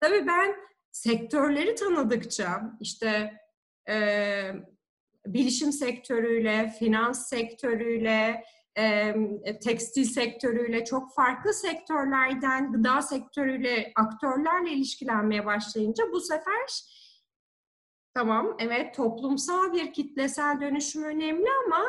Tabii 0.01 0.27
ben 0.27 0.55
sektörleri 0.93 1.75
tanıdıkça 1.75 2.63
işte 2.81 3.41
e, 3.89 3.97
bilişim 5.27 5.73
sektörüyle, 5.73 6.75
finans 6.79 7.29
sektörüyle, 7.29 8.45
e, 8.79 9.15
tekstil 9.65 10.05
sektörüyle, 10.05 10.85
çok 10.85 11.15
farklı 11.15 11.55
sektörlerden 11.55 12.73
gıda 12.73 13.03
sektörüyle, 13.03 13.93
aktörlerle 13.97 14.71
ilişkilenmeye 14.71 15.47
başlayınca 15.47 16.05
bu 16.13 16.21
sefer 16.21 16.85
tamam 18.15 18.57
evet 18.59 18.95
toplumsal 18.95 19.73
bir 19.73 19.93
kitlesel 19.93 20.61
dönüşüm 20.61 21.05
önemli 21.05 21.47
ama 21.67 21.85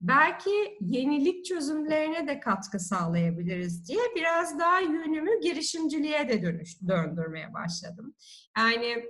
belki 0.00 0.78
yenilik 0.80 1.44
çözümlerine 1.44 2.28
de 2.28 2.40
katkı 2.40 2.78
sağlayabiliriz 2.78 3.88
diye 3.88 4.02
biraz 4.16 4.58
daha 4.58 4.80
yönümü 4.80 5.40
girişimciliğe 5.40 6.28
de 6.28 6.42
dönüş, 6.42 6.82
döndürmeye 6.88 7.54
başladım. 7.54 8.14
Yani 8.58 9.04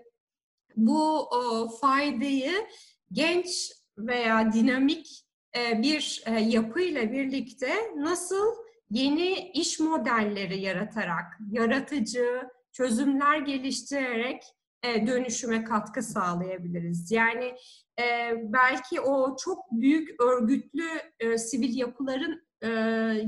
bu 0.76 1.20
o, 1.20 1.68
faydayı 1.80 2.66
genç 3.12 3.72
veya 3.98 4.52
dinamik 4.52 5.24
e, 5.56 5.82
bir 5.82 6.22
e, 6.26 6.40
yapıyla 6.40 7.12
birlikte 7.12 7.74
nasıl 7.96 8.54
yeni 8.90 9.50
iş 9.50 9.80
modelleri 9.80 10.60
yaratarak, 10.60 11.38
yaratıcı 11.50 12.42
çözümler 12.72 13.38
geliştirerek 13.38 14.42
e, 14.82 15.06
dönüşüme 15.06 15.64
katkı 15.64 16.02
sağlayabiliriz. 16.02 17.10
Yani 17.10 17.54
belki 18.42 19.00
o 19.00 19.36
çok 19.36 19.72
büyük 19.72 20.22
örgütlü 20.22 20.88
sivil 21.38 21.76
yapıların 21.76 22.42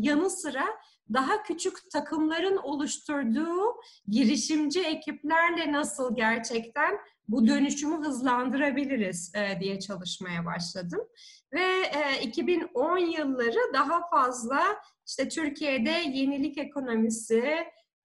yanı 0.03 0.31
sıra 0.31 0.65
daha 1.13 1.43
küçük 1.43 1.91
takımların 1.91 2.57
oluşturduğu 2.57 3.81
girişimci 4.09 4.83
ekiplerle 4.83 5.73
nasıl 5.73 6.17
gerçekten 6.17 6.99
bu 7.31 7.47
dönüşümü 7.47 8.07
hızlandırabiliriz 8.07 9.33
e, 9.35 9.61
diye 9.61 9.81
çalışmaya 9.81 10.47
başladım. 10.47 11.01
Ve 11.53 11.63
e, 11.63 12.23
2010 12.23 12.99
yılları 12.99 13.73
daha 13.75 14.09
fazla 14.11 14.63
işte 15.07 15.29
Türkiye'de 15.29 15.91
yenilik 15.91 16.59
ekonomisi, 16.59 17.45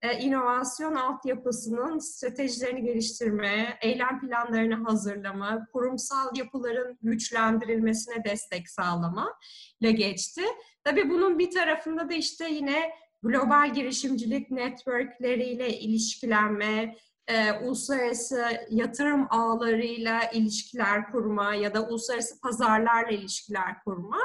e, 0.02 0.18
inovasyon 0.18 0.94
altyapısının 0.94 1.98
stratejilerini 1.98 2.82
geliştirme, 2.82 3.78
eylem 3.82 4.20
planlarını 4.20 4.84
hazırlama, 4.84 5.66
kurumsal 5.72 6.36
yapıların 6.36 6.98
güçlendirilmesine 7.02 8.24
destek 8.24 8.70
sağlama 8.70 9.38
ile 9.80 9.92
geçti. 9.92 10.42
Tabii 10.84 11.10
bunun 11.10 11.38
bir 11.38 11.50
tarafında 11.50 12.10
da 12.10 12.14
işte 12.14 12.48
yine 12.50 12.90
global 13.22 13.74
girişimcilik 13.74 14.50
networkleriyle 14.50 15.78
ilişkilenme, 15.78 16.96
e, 17.28 17.52
uluslararası 17.52 18.46
yatırım 18.70 19.26
ağlarıyla 19.30 20.20
ilişkiler 20.32 21.10
kurma 21.12 21.54
ya 21.54 21.74
da 21.74 21.88
uluslararası 21.88 22.40
pazarlarla 22.40 23.10
ilişkiler 23.10 23.84
kurma 23.84 24.18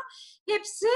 hepsi 0.49 0.87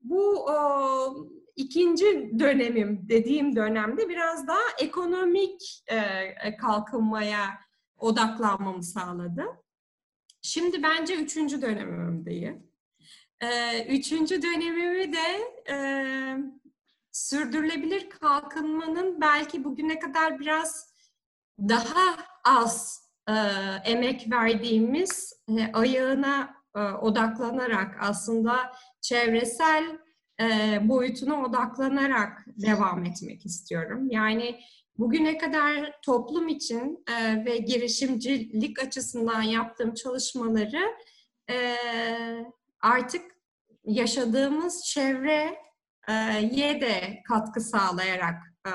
bu 0.00 0.44
o, 0.44 1.14
ikinci 1.56 2.30
dönemim 2.38 3.08
dediğim 3.08 3.56
dönemde 3.56 4.08
biraz 4.08 4.46
daha 4.46 4.62
ekonomik 4.78 5.84
e, 5.86 5.96
e, 5.96 6.56
kalkınmaya 6.56 7.60
odaklanmamı 7.98 8.82
sağladı. 8.82 9.44
Şimdi 10.42 10.82
bence 10.82 11.14
üçüncü 11.14 11.62
dönemimdeyim. 11.62 12.70
E, 13.40 13.84
üçüncü 13.84 14.42
dönemimi 14.42 15.12
de 15.12 15.40
e, 15.68 15.76
sürdürülebilir 17.12 18.10
kalkınmanın 18.10 19.20
belki 19.20 19.64
bugüne 19.64 19.98
kadar 19.98 20.40
biraz 20.40 20.89
daha 21.68 22.16
az 22.44 23.00
e, 23.28 23.32
emek 23.84 24.30
verdiğimiz 24.30 25.32
e, 25.48 25.72
ayağına 25.72 26.54
e, 26.76 26.80
odaklanarak 26.80 27.96
aslında 28.00 28.72
çevresel 29.00 29.98
e, 30.40 30.78
boyutuna 30.88 31.42
odaklanarak 31.42 32.44
devam 32.46 33.04
etmek 33.04 33.46
istiyorum. 33.46 34.10
Yani 34.10 34.60
bugüne 34.98 35.38
kadar 35.38 36.00
toplum 36.02 36.48
için 36.48 37.04
e, 37.08 37.44
ve 37.44 37.56
girişimcilik 37.58 38.82
açısından 38.82 39.42
yaptığım 39.42 39.94
çalışmaları 39.94 40.96
e, 41.50 41.76
artık 42.80 43.22
yaşadığımız 43.84 44.84
çevreye 44.84 46.80
de 46.80 47.22
katkı 47.28 47.60
sağlayarak 47.60 48.34
e, 48.66 48.70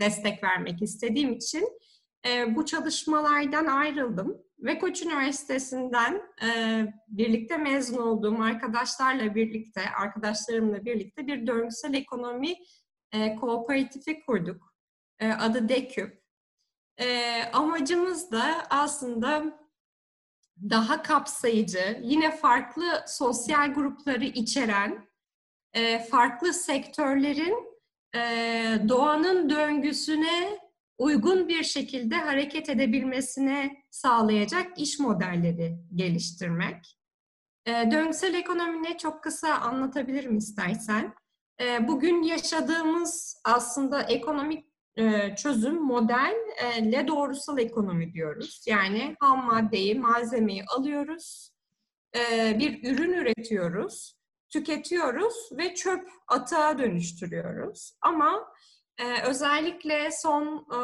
destek 0.00 0.44
vermek 0.44 0.82
istediğim 0.82 1.32
için 1.32 1.79
e, 2.26 2.56
bu 2.56 2.66
çalışmalardan 2.66 3.66
ayrıldım 3.66 4.42
ve 4.58 4.78
Koç 4.78 5.02
Üniversitesi'nden 5.02 6.22
e, 6.42 6.86
birlikte 7.08 7.56
mezun 7.56 7.98
olduğum 7.98 8.42
arkadaşlarla 8.42 9.34
birlikte, 9.34 9.82
arkadaşlarımla 10.00 10.84
birlikte 10.84 11.26
bir 11.26 11.46
döngüsel 11.46 11.94
ekonomi 11.94 12.54
e, 13.12 13.36
kooperatifi 13.36 14.20
kurduk. 14.26 14.74
E, 15.18 15.32
adı 15.32 15.68
DEKÜP. 15.68 16.20
E, 16.98 17.42
amacımız 17.52 18.32
da 18.32 18.66
aslında 18.70 19.60
daha 20.70 21.02
kapsayıcı, 21.02 22.00
yine 22.02 22.36
farklı 22.36 23.04
sosyal 23.06 23.74
grupları 23.74 24.24
içeren, 24.24 25.08
e, 25.72 25.98
farklı 25.98 26.52
sektörlerin 26.52 27.80
e, 28.14 28.20
doğanın 28.88 29.50
döngüsüne 29.50 30.59
uygun 31.00 31.48
bir 31.48 31.62
şekilde 31.62 32.14
hareket 32.16 32.68
edebilmesine 32.68 33.84
sağlayacak 33.90 34.78
iş 34.78 34.98
modelleri 34.98 35.76
geliştirmek. 35.94 36.98
E, 37.66 37.72
döngüsel 37.90 38.34
ekonomi 38.34 38.98
çok 38.98 39.22
kısa 39.22 39.54
anlatabilirim 39.54 40.36
istersen. 40.36 41.14
E, 41.60 41.88
bugün 41.88 42.22
yaşadığımız 42.22 43.40
aslında 43.44 44.02
ekonomik 44.02 44.66
e, 44.96 45.34
çözüm 45.36 45.82
modelle 45.82 47.08
doğrusal 47.08 47.58
ekonomi 47.58 48.12
diyoruz. 48.12 48.64
Yani 48.66 49.16
ham 49.20 49.46
maddeyi, 49.46 49.94
malzemeyi 49.94 50.64
alıyoruz, 50.64 51.52
e, 52.16 52.56
bir 52.58 52.92
ürün 52.92 53.12
üretiyoruz, 53.12 54.14
tüketiyoruz 54.48 55.48
ve 55.52 55.74
çöp 55.74 56.08
atağa 56.28 56.78
dönüştürüyoruz. 56.78 57.94
Ama 58.00 58.52
ee, 59.00 59.22
özellikle 59.22 60.10
son 60.12 60.66
e, 60.70 60.76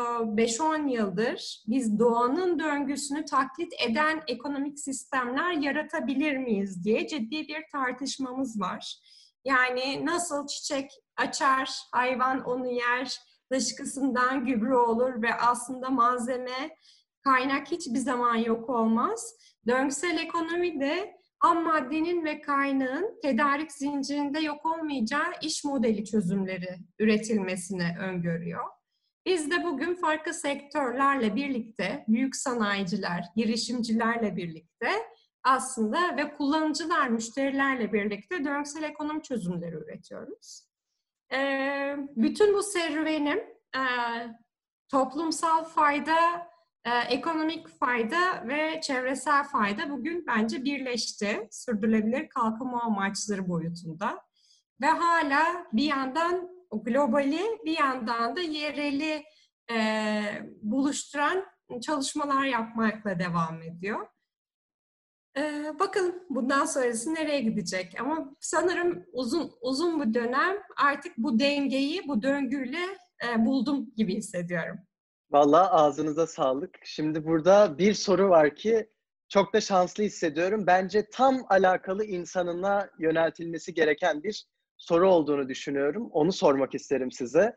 5-10 0.42 0.88
yıldır 0.90 1.62
biz 1.66 1.98
doğanın 1.98 2.58
döngüsünü 2.58 3.24
taklit 3.24 3.72
eden 3.80 4.22
ekonomik 4.28 4.78
sistemler 4.78 5.52
yaratabilir 5.52 6.36
miyiz 6.36 6.84
diye 6.84 7.06
ciddi 7.06 7.48
bir 7.48 7.64
tartışmamız 7.72 8.60
var. 8.60 8.98
Yani 9.44 10.06
nasıl 10.06 10.46
çiçek 10.46 10.90
açar, 11.16 11.70
hayvan 11.92 12.44
onu 12.44 12.66
yer, 12.66 13.18
dışkısından 13.52 14.46
gübre 14.46 14.76
olur 14.76 15.22
ve 15.22 15.34
aslında 15.34 15.90
malzeme, 15.90 16.76
kaynak 17.24 17.70
hiçbir 17.70 17.98
zaman 17.98 18.36
yok 18.36 18.70
olmaz. 18.70 19.34
Döngüsel 19.66 20.18
ekonomi 20.18 20.80
de 20.80 21.15
ham 21.38 21.64
maddenin 21.64 22.24
ve 22.24 22.40
kaynağın 22.40 23.18
tedarik 23.22 23.72
zincirinde 23.72 24.40
yok 24.40 24.66
olmayacağı 24.66 25.32
iş 25.42 25.64
modeli 25.64 26.04
çözümleri 26.04 26.78
üretilmesini 26.98 27.96
öngörüyor. 28.00 28.64
Biz 29.26 29.50
de 29.50 29.64
bugün 29.64 29.94
farklı 29.94 30.34
sektörlerle 30.34 31.36
birlikte, 31.36 32.04
büyük 32.08 32.36
sanayiciler, 32.36 33.24
girişimcilerle 33.36 34.36
birlikte 34.36 34.90
aslında 35.44 36.16
ve 36.16 36.32
kullanıcılar, 36.32 37.08
müşterilerle 37.08 37.92
birlikte 37.92 38.44
döngüsel 38.44 38.82
ekonomi 38.82 39.22
çözümleri 39.22 39.74
üretiyoruz. 39.74 40.66
bütün 42.16 42.54
bu 42.54 42.62
serüvenim 42.62 43.44
toplumsal 44.88 45.64
fayda 45.64 46.48
ee, 46.86 47.14
ekonomik 47.14 47.68
fayda 47.68 48.48
ve 48.48 48.80
çevresel 48.80 49.44
fayda 49.44 49.90
bugün 49.90 50.26
bence 50.26 50.64
birleşti. 50.64 51.48
Sürdürülebilir 51.50 52.28
kalkınma 52.28 52.82
amaçları 52.82 53.48
boyutunda. 53.48 54.22
Ve 54.80 54.86
hala 54.86 55.66
bir 55.72 55.84
yandan 55.84 56.48
globali 56.72 57.40
bir 57.64 57.78
yandan 57.78 58.36
da 58.36 58.40
yereli 58.40 59.24
e, 59.70 59.78
buluşturan 60.62 61.44
çalışmalar 61.82 62.44
yapmakla 62.44 63.18
devam 63.18 63.62
ediyor. 63.62 64.06
Ee, 65.36 65.72
bakalım 65.78 66.14
bundan 66.30 66.64
sonrası 66.64 67.14
nereye 67.14 67.40
gidecek? 67.40 68.00
Ama 68.00 68.34
sanırım 68.40 69.04
uzun 69.12 69.52
uzun 69.60 70.00
bir 70.00 70.14
dönem 70.14 70.56
artık 70.76 71.18
bu 71.18 71.38
dengeyi, 71.38 72.08
bu 72.08 72.22
döngüyle 72.22 72.82
e, 73.28 73.46
buldum 73.46 73.94
gibi 73.96 74.16
hissediyorum. 74.16 74.78
Valla 75.36 75.72
ağzınıza 75.72 76.26
sağlık. 76.26 76.78
Şimdi 76.84 77.24
burada 77.26 77.78
bir 77.78 77.94
soru 77.94 78.28
var 78.28 78.54
ki 78.54 78.88
çok 79.28 79.54
da 79.54 79.60
şanslı 79.60 80.04
hissediyorum. 80.04 80.64
Bence 80.66 81.06
tam 81.12 81.46
alakalı 81.48 82.04
insanına 82.04 82.90
yöneltilmesi 82.98 83.74
gereken 83.74 84.22
bir 84.22 84.46
soru 84.76 85.10
olduğunu 85.10 85.48
düşünüyorum. 85.48 86.08
Onu 86.12 86.32
sormak 86.32 86.74
isterim 86.74 87.12
size. 87.12 87.56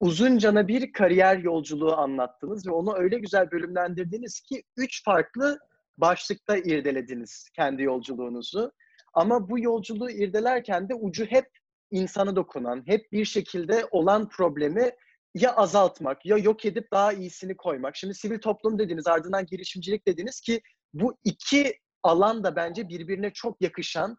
Uzuncana 0.00 0.68
bir 0.68 0.92
kariyer 0.92 1.38
yolculuğu 1.38 1.96
anlattınız 1.96 2.66
ve 2.66 2.70
onu 2.70 2.96
öyle 2.96 3.18
güzel 3.18 3.50
bölümlendirdiniz 3.50 4.40
ki 4.40 4.62
üç 4.76 5.04
farklı 5.04 5.58
başlıkta 5.98 6.56
irdelediniz 6.56 7.48
kendi 7.56 7.82
yolculuğunuzu. 7.82 8.72
Ama 9.14 9.48
bu 9.50 9.58
yolculuğu 9.58 10.10
irdelerken 10.10 10.88
de 10.88 10.94
ucu 10.94 11.24
hep 11.24 11.46
insana 11.90 12.36
dokunan, 12.36 12.82
hep 12.86 13.12
bir 13.12 13.24
şekilde 13.24 13.84
olan 13.90 14.28
problemi 14.28 14.90
ya 15.34 15.56
azaltmak 15.56 16.26
ya 16.26 16.36
yok 16.36 16.64
edip 16.64 16.92
daha 16.92 17.12
iyisini 17.12 17.56
koymak. 17.56 17.96
Şimdi 17.96 18.14
sivil 18.14 18.38
toplum 18.38 18.78
dediniz 18.78 19.06
ardından 19.06 19.46
girişimcilik 19.46 20.06
dediniz 20.06 20.40
ki 20.40 20.62
bu 20.94 21.16
iki 21.24 21.78
alan 22.02 22.44
da 22.44 22.56
bence 22.56 22.88
birbirine 22.88 23.32
çok 23.32 23.62
yakışan 23.62 24.16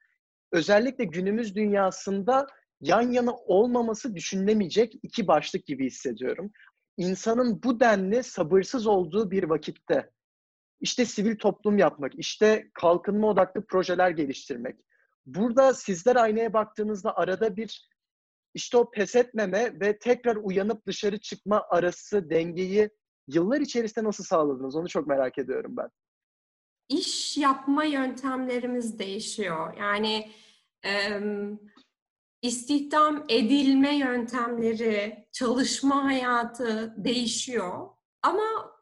özellikle 0.51 1.03
günümüz 1.03 1.55
dünyasında 1.55 2.47
yan 2.81 3.11
yana 3.11 3.35
olmaması 3.35 4.15
düşünülemeyecek 4.15 4.93
iki 5.03 5.27
başlık 5.27 5.65
gibi 5.65 5.85
hissediyorum. 5.85 6.51
İnsanın 6.97 7.63
bu 7.63 7.79
denli 7.79 8.23
sabırsız 8.23 8.87
olduğu 8.87 9.31
bir 9.31 9.43
vakitte 9.43 10.09
işte 10.81 11.05
sivil 11.05 11.37
toplum 11.37 11.77
yapmak, 11.77 12.11
işte 12.15 12.69
kalkınma 12.73 13.27
odaklı 13.27 13.65
projeler 13.65 14.09
geliştirmek. 14.09 14.75
Burada 15.25 15.73
sizler 15.73 16.15
aynaya 16.15 16.53
baktığınızda 16.53 17.17
arada 17.17 17.57
bir 17.57 17.89
işte 18.55 18.77
o 18.77 18.91
pes 18.91 19.15
etmeme 19.15 19.79
ve 19.79 19.99
tekrar 19.99 20.35
uyanıp 20.35 20.87
dışarı 20.87 21.17
çıkma 21.17 21.65
arası 21.69 22.29
dengeyi 22.29 22.89
yıllar 23.27 23.61
içerisinde 23.61 24.05
nasıl 24.05 24.23
sağladınız? 24.23 24.75
Onu 24.75 24.87
çok 24.87 25.07
merak 25.07 25.37
ediyorum 25.37 25.77
ben. 25.77 25.89
İş 26.89 27.37
yapma 27.37 27.83
yöntemlerimiz 27.83 28.99
değişiyor. 28.99 29.77
Yani 29.77 30.31
e, 30.85 31.19
istihdam 32.41 33.25
edilme 33.29 33.95
yöntemleri, 33.95 35.27
çalışma 35.31 36.03
hayatı 36.03 36.93
değişiyor. 36.97 37.89
Ama 38.21 38.74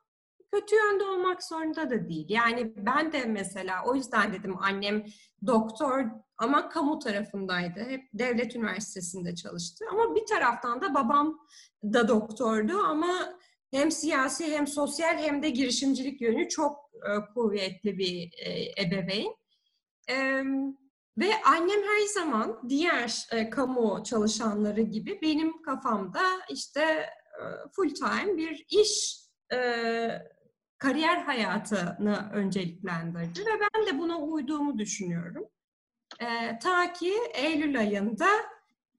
kötü 0.54 0.76
yönde 0.76 1.04
olmak 1.04 1.44
zorunda 1.44 1.90
da 1.90 2.10
değil. 2.10 2.26
Yani 2.30 2.74
ben 2.78 3.12
de 3.12 3.26
mesela 3.26 3.84
o 3.86 3.96
yüzden 3.96 4.34
dedim 4.34 4.58
annem 4.58 5.06
doktor 5.48 6.06
ama 6.38 6.70
kamu 6.70 7.00
tarafındaydı. 7.00 7.80
Hep 7.80 8.02
devlet 8.14 8.56
üniversitesinde 8.56 9.36
çalıştı. 9.36 9.86
Ama 9.92 10.16
bir 10.16 10.26
taraftan 10.26 10.82
da 10.82 10.94
babam 10.94 11.40
da 11.84 12.08
doktordu 12.08 12.78
ama 12.78 13.40
hem 13.72 13.92
siyasi 13.92 14.52
hem 14.52 14.68
sosyal 14.68 15.18
hem 15.18 15.44
de 15.44 15.50
girişimcilik 15.50 16.22
yönü 16.22 16.50
çok 16.50 16.78
e, 16.96 17.34
kuvvetli 17.34 17.98
bir 17.98 18.32
e, 18.46 18.82
ebeveyn. 18.82 19.36
E, 20.10 20.44
ve 21.18 21.32
annem 21.46 21.84
her 21.84 22.06
zaman 22.14 22.70
diğer 22.70 23.28
e, 23.32 23.50
kamu 23.50 24.04
çalışanları 24.04 24.82
gibi 24.82 25.20
benim 25.22 25.62
kafamda 25.62 26.24
işte 26.50 26.82
e, 26.82 27.44
full 27.76 27.90
time 27.90 28.38
bir 28.38 28.66
iş 28.70 29.24
e, 29.54 29.58
kariyer 30.84 31.18
hayatını 31.18 32.30
önceliklendirdi 32.34 33.40
ve 33.40 33.60
ben 33.62 33.88
de 33.88 34.00
buna 34.00 34.20
uyduğumu 34.20 34.78
düşünüyorum. 34.78 35.46
E, 36.20 36.60
ta 36.60 36.94
ki 36.94 37.14
Eylül 37.34 37.80
ayında 37.80 38.28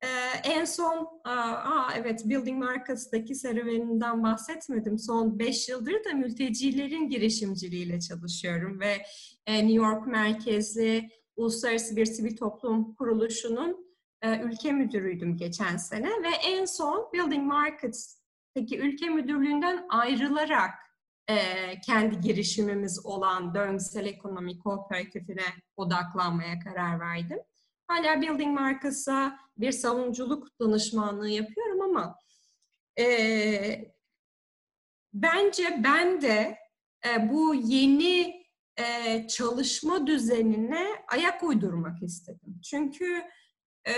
e, 0.02 0.08
en 0.44 0.64
son, 0.64 1.20
aa, 1.24 1.92
evet 1.96 2.28
Building 2.28 2.64
Markets'daki 2.64 3.34
serüveninden 3.34 4.22
bahsetmedim. 4.22 4.98
Son 4.98 5.38
5 5.38 5.68
yıldır 5.68 6.04
da 6.04 6.12
mültecilerin 6.12 7.08
girişimciliğiyle 7.08 8.00
çalışıyorum 8.00 8.80
ve 8.80 9.06
e, 9.46 9.58
New 9.58 9.86
York 9.86 10.06
merkezli 10.06 11.10
uluslararası 11.36 11.96
bir 11.96 12.06
sivil 12.06 12.36
toplum 12.36 12.94
kuruluşunun 12.94 13.86
e, 14.22 14.40
ülke 14.40 14.72
müdürüydüm 14.72 15.36
geçen 15.36 15.76
sene 15.76 16.08
ve 16.08 16.30
en 16.46 16.64
son 16.64 17.08
Building 17.12 17.46
Markets'taki 17.46 18.78
ülke 18.78 19.08
müdürlüğünden 19.08 19.86
ayrılarak 19.88 20.83
e, 21.28 21.36
kendi 21.80 22.20
girişimimiz 22.20 23.06
olan 23.06 23.54
döngüsel 23.54 24.06
ekonomi 24.06 24.58
kooperatifine 24.58 25.44
odaklanmaya 25.76 26.58
karar 26.58 27.00
verdim. 27.00 27.38
Hala 27.86 28.22
Building 28.22 28.60
Markets'a 28.60 29.38
bir 29.58 29.72
savunuculuk 29.72 30.60
danışmanlığı 30.60 31.28
yapıyorum 31.28 31.80
ama 31.82 32.18
e, 32.98 33.94
bence 35.12 35.80
ben 35.84 36.22
de 36.22 36.58
e, 37.06 37.30
bu 37.30 37.54
yeni 37.54 38.44
e, 38.76 39.26
çalışma 39.28 40.06
düzenine 40.06 40.86
ayak 41.08 41.42
uydurmak 41.42 42.02
istedim. 42.02 42.60
Çünkü 42.64 43.22
e, 43.88 43.94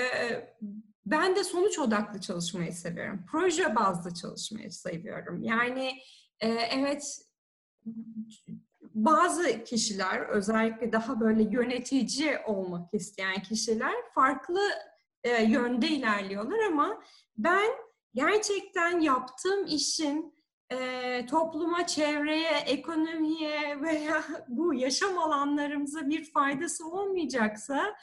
ben 1.06 1.36
de 1.36 1.44
sonuç 1.44 1.78
odaklı 1.78 2.20
çalışmayı 2.20 2.72
seviyorum. 2.72 3.24
Proje 3.30 3.76
bazlı 3.76 4.14
çalışmayı 4.14 4.72
seviyorum. 4.72 5.42
Yani 5.42 5.92
e, 6.40 6.48
evet 6.48 7.26
bazı 8.94 9.64
kişiler 9.64 10.20
özellikle 10.20 10.92
daha 10.92 11.20
böyle 11.20 11.42
yönetici 11.42 12.38
olmak 12.46 12.94
isteyen 12.94 13.42
kişiler 13.42 13.94
farklı 14.14 14.60
e, 15.24 15.42
yönde 15.42 15.88
ilerliyorlar 15.88 16.58
ama 16.58 17.02
ben 17.36 17.70
gerçekten 18.14 19.00
yaptığım 19.00 19.66
işin 19.66 20.34
e, 20.72 21.26
topluma, 21.26 21.86
çevreye, 21.86 22.58
ekonomiye 22.66 23.80
veya 23.80 24.24
bu 24.48 24.74
yaşam 24.74 25.18
alanlarımıza 25.18 26.08
bir 26.08 26.32
faydası 26.32 26.88
olmayacaksa 26.88 27.96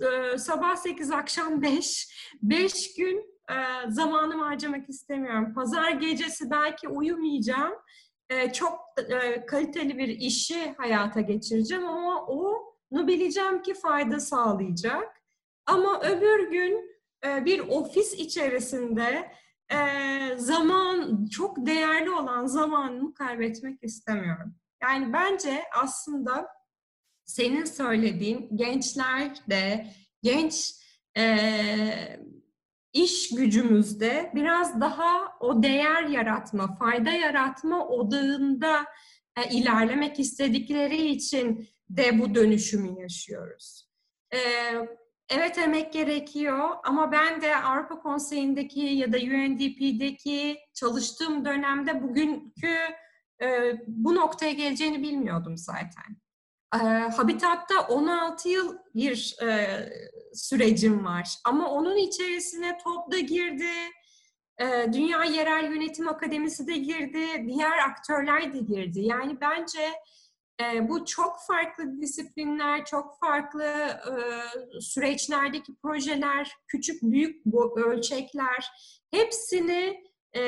e, 0.00 0.38
sabah 0.38 0.76
8 0.76 1.10
akşam 1.10 1.62
5 1.62 2.08
5 2.42 2.94
gün 2.94 3.35
e, 3.50 3.90
zamanımı 3.90 4.44
harcamak 4.44 4.88
istemiyorum. 4.88 5.54
Pazar 5.54 5.90
gecesi 5.90 6.50
belki 6.50 6.88
uyumayacağım. 6.88 7.72
E, 8.30 8.52
çok 8.52 8.78
e, 9.10 9.46
kaliteli 9.46 9.98
bir 9.98 10.08
işi 10.08 10.74
hayata 10.78 11.20
geçireceğim 11.20 11.86
ama 11.86 12.26
onu 12.26 13.06
bileceğim 13.08 13.62
ki 13.62 13.74
fayda 13.74 14.20
sağlayacak. 14.20 15.22
Ama 15.66 16.00
öbür 16.00 16.50
gün 16.50 16.90
e, 17.26 17.44
bir 17.44 17.58
ofis 17.58 18.14
içerisinde 18.14 19.32
e, 19.72 19.78
zaman 20.36 21.26
çok 21.26 21.66
değerli 21.66 22.10
olan 22.10 22.46
zamanımı 22.46 23.14
kaybetmek 23.14 23.78
istemiyorum. 23.82 24.54
Yani 24.82 25.12
bence 25.12 25.62
aslında 25.74 26.48
senin 27.24 27.64
söylediğin 27.64 28.56
gençler 28.56 29.30
de 29.50 29.86
genç 30.22 30.74
e, 31.16 31.24
iş 33.04 33.30
gücümüzde 33.30 34.32
biraz 34.34 34.80
daha 34.80 35.38
o 35.40 35.62
değer 35.62 36.02
yaratma, 36.02 36.76
fayda 36.76 37.10
yaratma 37.10 37.88
odağında 37.88 38.86
e, 39.36 39.50
ilerlemek 39.50 40.20
istedikleri 40.20 41.06
için 41.06 41.68
de 41.90 42.18
bu 42.18 42.34
dönüşümü 42.34 43.00
yaşıyoruz. 43.02 43.88
E, 44.34 44.38
Evet 45.30 45.58
emek 45.58 45.92
gerekiyor 45.92 46.70
ama 46.84 47.12
ben 47.12 47.42
de 47.42 47.56
Avrupa 47.56 47.98
Konseyi'ndeki 47.98 48.80
ya 48.80 49.12
da 49.12 49.16
UNDP'deki 49.16 50.58
çalıştığım 50.74 51.44
dönemde 51.44 52.02
bugünkü 52.02 52.76
e, 53.42 53.72
bu 53.86 54.14
noktaya 54.14 54.52
geleceğini 54.52 55.02
bilmiyordum 55.02 55.56
zaten. 55.56 56.16
E, 56.76 57.10
Habitat'ta 57.16 57.80
16 57.88 58.48
yıl 58.48 58.76
bir 58.94 59.36
e, 59.42 59.66
sürecim 60.34 61.04
var 61.04 61.28
ama 61.44 61.70
onun 61.70 61.96
içerisine 61.96 62.78
TOP 62.78 63.12
da 63.12 63.18
girdi, 63.18 63.72
e, 64.58 64.92
Dünya 64.92 65.24
Yerel 65.24 65.72
Yönetim 65.72 66.08
Akademisi 66.08 66.66
de 66.66 66.76
girdi, 66.76 67.46
diğer 67.46 67.78
aktörler 67.78 68.54
de 68.54 68.58
girdi. 68.58 69.00
Yani 69.00 69.40
bence 69.40 69.92
e, 70.60 70.88
bu 70.88 71.04
çok 71.04 71.36
farklı 71.46 72.00
disiplinler, 72.00 72.84
çok 72.84 73.18
farklı 73.20 73.64
e, 73.64 74.80
süreçlerdeki 74.80 75.72
projeler, 75.82 76.56
küçük 76.66 77.02
büyük 77.02 77.46
ölçekler 77.76 78.70
hepsini 79.10 80.04
e, 80.36 80.42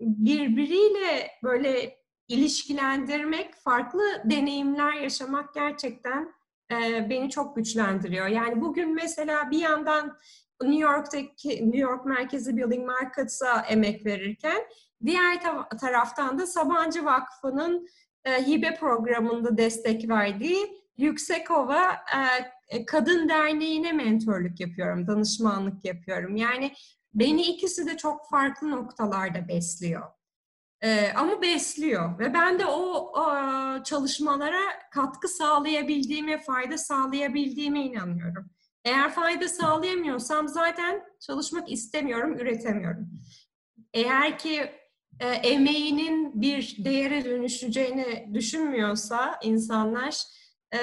birbiriyle 0.00 1.30
böyle 1.42 1.98
ilişkilendirmek, 2.28 3.54
farklı 3.54 4.02
deneyimler 4.24 4.92
yaşamak 4.92 5.54
gerçekten 5.54 6.34
e, 6.72 7.10
beni 7.10 7.30
çok 7.30 7.56
güçlendiriyor. 7.56 8.26
Yani 8.26 8.60
bugün 8.60 8.94
mesela 8.94 9.50
bir 9.50 9.58
yandan 9.58 10.18
New 10.62 10.82
York'taki 10.82 11.48
New 11.48 11.78
York 11.78 12.04
merkezi 12.04 12.56
Building 12.56 12.86
Markets'a 12.86 13.60
emek 13.60 14.06
verirken 14.06 14.62
diğer 15.04 15.40
taraftan 15.80 16.38
da 16.38 16.46
Sabancı 16.46 17.04
Vakfı'nın 17.04 17.88
e, 18.24 18.46
hibe 18.46 18.74
programında 18.74 19.56
destek 19.56 20.08
verdiği 20.08 20.82
Yüksekova 20.96 21.92
e, 21.92 22.76
e, 22.76 22.86
Kadın 22.86 23.28
Derneği'ne 23.28 23.92
mentorluk 23.92 24.60
yapıyorum, 24.60 25.06
danışmanlık 25.06 25.84
yapıyorum. 25.84 26.36
Yani 26.36 26.72
beni 27.14 27.42
ikisi 27.42 27.86
de 27.86 27.96
çok 27.96 28.28
farklı 28.30 28.70
noktalarda 28.70 29.48
besliyor. 29.48 30.17
Ee, 30.82 31.12
ama 31.16 31.42
besliyor 31.42 32.18
ve 32.18 32.34
ben 32.34 32.58
de 32.58 32.66
o, 32.66 33.12
o 33.20 33.82
çalışmalara 33.82 34.60
katkı 34.90 35.28
sağlayabildiğime, 35.28 36.40
fayda 36.40 36.78
sağlayabildiğime 36.78 37.80
inanıyorum. 37.80 38.50
Eğer 38.84 39.10
fayda 39.10 39.48
sağlayamıyorsam 39.48 40.48
zaten 40.48 41.02
çalışmak 41.20 41.72
istemiyorum, 41.72 42.38
üretemiyorum. 42.38 43.08
Eğer 43.94 44.38
ki 44.38 44.70
e, 45.20 45.26
emeğinin 45.28 46.42
bir 46.42 46.76
değere 46.84 47.24
dönüşeceğini 47.24 48.30
düşünmüyorsa 48.34 49.38
insanlar 49.42 50.22
e, 50.74 50.78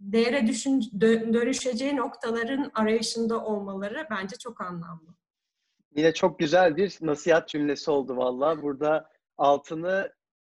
değere 0.00 0.46
düşün, 0.46 0.90
dö, 1.00 1.32
dönüşeceği 1.32 1.96
noktaların 1.96 2.70
arayışında 2.74 3.44
olmaları 3.44 4.06
bence 4.10 4.36
çok 4.36 4.60
anlamlı. 4.60 5.19
Yine 5.96 6.14
çok 6.14 6.38
güzel 6.38 6.76
bir 6.76 6.98
nasihat 7.00 7.48
cümlesi 7.48 7.90
oldu 7.90 8.16
valla. 8.16 8.62
Burada 8.62 9.10
altını 9.38 10.12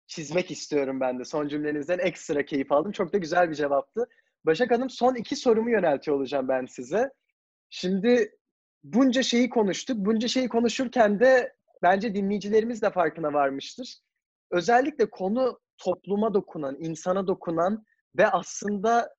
çizmek 0.08 0.52
istiyorum 0.52 1.00
ben 1.00 1.20
de. 1.20 1.26
Son 1.26 1.48
cümlenizden 1.48 2.00
ekstra 2.00 2.46
keyif 2.46 2.72
aldım. 2.72 2.92
Çok 2.92 3.14
da 3.14 3.18
güzel 3.18 3.50
bir 3.50 3.56
cevaptı. 3.56 4.08
Başak 4.46 4.72
Hanım 4.72 4.90
son 4.90 5.16
iki 5.16 5.36
sorumu 5.36 5.70
yöneltiyor 5.70 6.18
olacağım 6.18 6.48
ben 6.48 6.66
size. 6.66 7.10
Şimdi 7.70 8.38
bunca 8.84 9.24
şeyi 9.24 9.50
konuştuk. 9.50 9.98
Bunca 9.98 10.28
şeyi 10.28 10.50
konuşurken 10.50 11.20
de 11.20 11.54
bence 11.84 12.16
dinleyicilerimiz 12.16 12.82
de 12.82 12.90
farkına 12.90 13.34
varmıştır. 13.34 14.00
Özellikle 14.52 15.10
konu 15.10 15.60
topluma 15.78 16.34
dokunan, 16.34 16.76
insana 16.80 17.28
dokunan 17.28 17.84
ve 18.18 18.28
aslında 18.28 19.16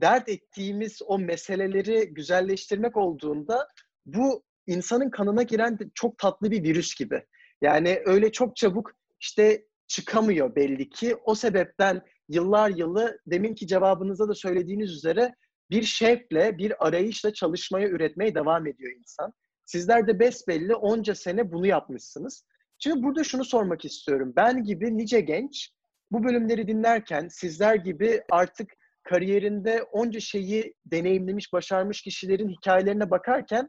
dert 0.00 0.28
ettiğimiz 0.28 1.02
o 1.06 1.18
meseleleri 1.18 2.14
güzelleştirmek 2.14 2.96
olduğunda 2.96 3.68
bu 4.06 4.42
insanın 4.68 5.10
kanına 5.10 5.42
giren 5.42 5.78
çok 5.94 6.18
tatlı 6.18 6.50
bir 6.50 6.62
virüs 6.62 6.94
gibi. 6.94 7.22
Yani 7.62 8.02
öyle 8.04 8.32
çok 8.32 8.56
çabuk 8.56 8.92
işte 9.20 9.64
çıkamıyor 9.86 10.56
belli 10.56 10.90
ki. 10.90 11.16
O 11.24 11.34
sebepten 11.34 12.02
yıllar 12.28 12.70
yılı 12.70 13.18
deminki 13.26 13.66
cevabınıza 13.66 14.28
da 14.28 14.34
söylediğiniz 14.34 14.92
üzere 14.92 15.34
bir 15.70 15.82
şevkle, 15.82 16.58
bir 16.58 16.86
arayışla 16.86 17.32
çalışmaya, 17.32 17.88
üretmeye 17.88 18.34
devam 18.34 18.66
ediyor 18.66 18.92
insan. 18.98 19.32
Sizler 19.64 20.06
de 20.06 20.18
besbelli 20.18 20.74
onca 20.74 21.14
sene 21.14 21.52
bunu 21.52 21.66
yapmışsınız. 21.66 22.44
Şimdi 22.78 23.02
burada 23.02 23.24
şunu 23.24 23.44
sormak 23.44 23.84
istiyorum. 23.84 24.32
Ben 24.36 24.64
gibi 24.64 24.96
nice 24.96 25.20
genç 25.20 25.70
bu 26.10 26.24
bölümleri 26.24 26.68
dinlerken 26.68 27.28
sizler 27.28 27.74
gibi 27.74 28.22
artık 28.30 28.70
kariyerinde 29.02 29.82
onca 29.82 30.20
şeyi 30.20 30.74
deneyimlemiş, 30.86 31.52
başarmış 31.52 32.02
kişilerin 32.02 32.48
hikayelerine 32.48 33.10
bakarken 33.10 33.68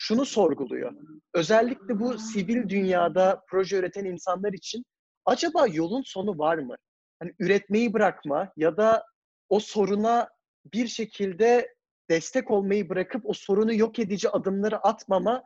şunu 0.00 0.26
sorguluyor. 0.26 0.92
Özellikle 1.34 2.00
bu 2.00 2.18
sivil 2.18 2.68
dünyada 2.68 3.42
proje 3.48 3.76
üreten 3.76 4.04
insanlar 4.04 4.52
için 4.52 4.84
acaba 5.24 5.66
yolun 5.66 6.02
sonu 6.02 6.38
var 6.38 6.58
mı? 6.58 6.76
Hani 7.18 7.34
üretmeyi 7.38 7.92
bırakma 7.92 8.52
ya 8.56 8.76
da 8.76 9.04
o 9.48 9.60
soruna 9.60 10.28
bir 10.74 10.86
şekilde 10.86 11.74
destek 12.10 12.50
olmayı 12.50 12.88
bırakıp 12.88 13.22
o 13.26 13.32
sorunu 13.32 13.74
yok 13.74 13.98
edici 13.98 14.28
adımları 14.30 14.78
atmama 14.78 15.44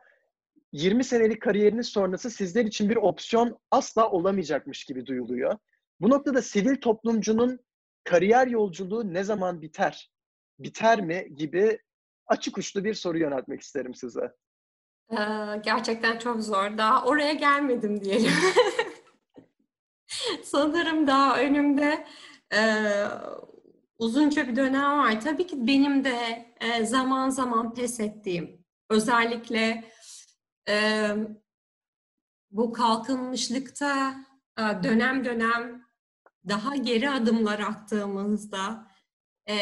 20 0.71 1.03
senelik 1.03 1.41
kariyeriniz 1.41 1.87
sonrası 1.87 2.29
sizler 2.29 2.65
için 2.65 2.89
bir 2.89 2.95
opsiyon 2.95 3.59
asla 3.71 4.11
olamayacakmış 4.11 4.85
gibi 4.85 5.05
duyuluyor. 5.05 5.57
Bu 6.01 6.09
noktada 6.09 6.41
sivil 6.41 6.75
toplumcunun 6.75 7.59
kariyer 8.03 8.47
yolculuğu 8.47 9.13
ne 9.13 9.23
zaman 9.23 9.61
biter? 9.61 10.11
Biter 10.59 11.01
mi 11.01 11.27
gibi 11.35 11.79
açık 12.27 12.57
uçlu 12.57 12.83
bir 12.83 12.93
soru 12.93 13.17
yöneltmek 13.17 13.61
isterim 13.61 13.95
size. 13.95 14.31
Gerçekten 15.63 16.19
çok 16.19 16.41
zor. 16.41 16.77
Daha 16.77 17.05
oraya 17.05 17.33
gelmedim 17.33 18.01
diyelim. 18.01 18.31
Sanırım 20.43 21.07
daha 21.07 21.39
önümde 21.39 22.05
e, 22.53 22.61
uzunca 23.97 24.47
bir 24.47 24.55
dönem 24.55 24.99
var. 24.99 25.21
Tabii 25.21 25.47
ki 25.47 25.67
benim 25.67 26.03
de 26.03 26.45
e, 26.61 26.85
zaman 26.85 27.29
zaman 27.29 27.73
pes 27.73 27.99
ettiğim, 27.99 28.65
özellikle 28.89 29.91
e, 30.69 31.09
bu 32.51 32.73
kalkınmışlıkta 32.73 34.15
e, 34.57 34.61
dönem 34.61 35.25
dönem 35.25 35.85
daha 36.47 36.75
geri 36.75 37.09
adımlar 37.09 37.59
attığımızda 37.59 38.87
e, 39.49 39.55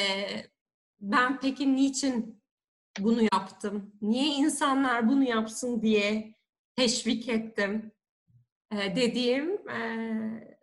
ben 1.00 1.39
peki 1.39 1.76
niçin 1.76 2.43
bunu 3.00 3.22
yaptım? 3.34 3.91
Niye 4.02 4.36
insanlar 4.36 5.10
bunu 5.10 5.24
yapsın 5.24 5.82
diye 5.82 6.36
teşvik 6.76 7.30
ettim 7.30 7.91
e, 8.72 8.96
dediğim 8.96 9.70
e, 9.70 9.78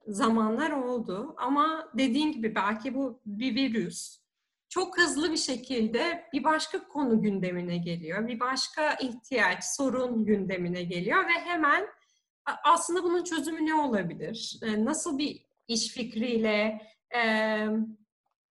zamanlar 0.07 0.71
oldu. 0.71 1.35
Ama 1.39 1.91
dediğim 1.95 2.33
gibi 2.33 2.55
belki 2.55 2.95
bu 2.95 3.21
bir 3.27 3.55
virüs. 3.55 4.21
Çok 4.69 4.99
hızlı 4.99 5.33
bir 5.33 5.37
şekilde 5.37 6.29
bir 6.33 6.45
başka 6.45 6.89
konu 6.89 7.23
gündemine 7.23 7.77
geliyor. 7.79 8.29
Bir 8.29 8.41
başka 8.41 8.95
ihtiyaç, 8.95 9.65
sorun 9.65 10.25
gündemine 10.25 10.83
geliyor 10.83 11.25
ve 11.25 11.33
hemen 11.45 11.87
aslında 12.65 13.03
bunun 13.03 13.25
çözümü 13.25 13.67
ne 13.67 13.75
olabilir? 13.75 14.61
E, 14.63 14.85
nasıl 14.85 15.19
bir 15.19 15.45
iş 15.69 15.89
fikriyle 15.89 16.83
e, 17.15 17.21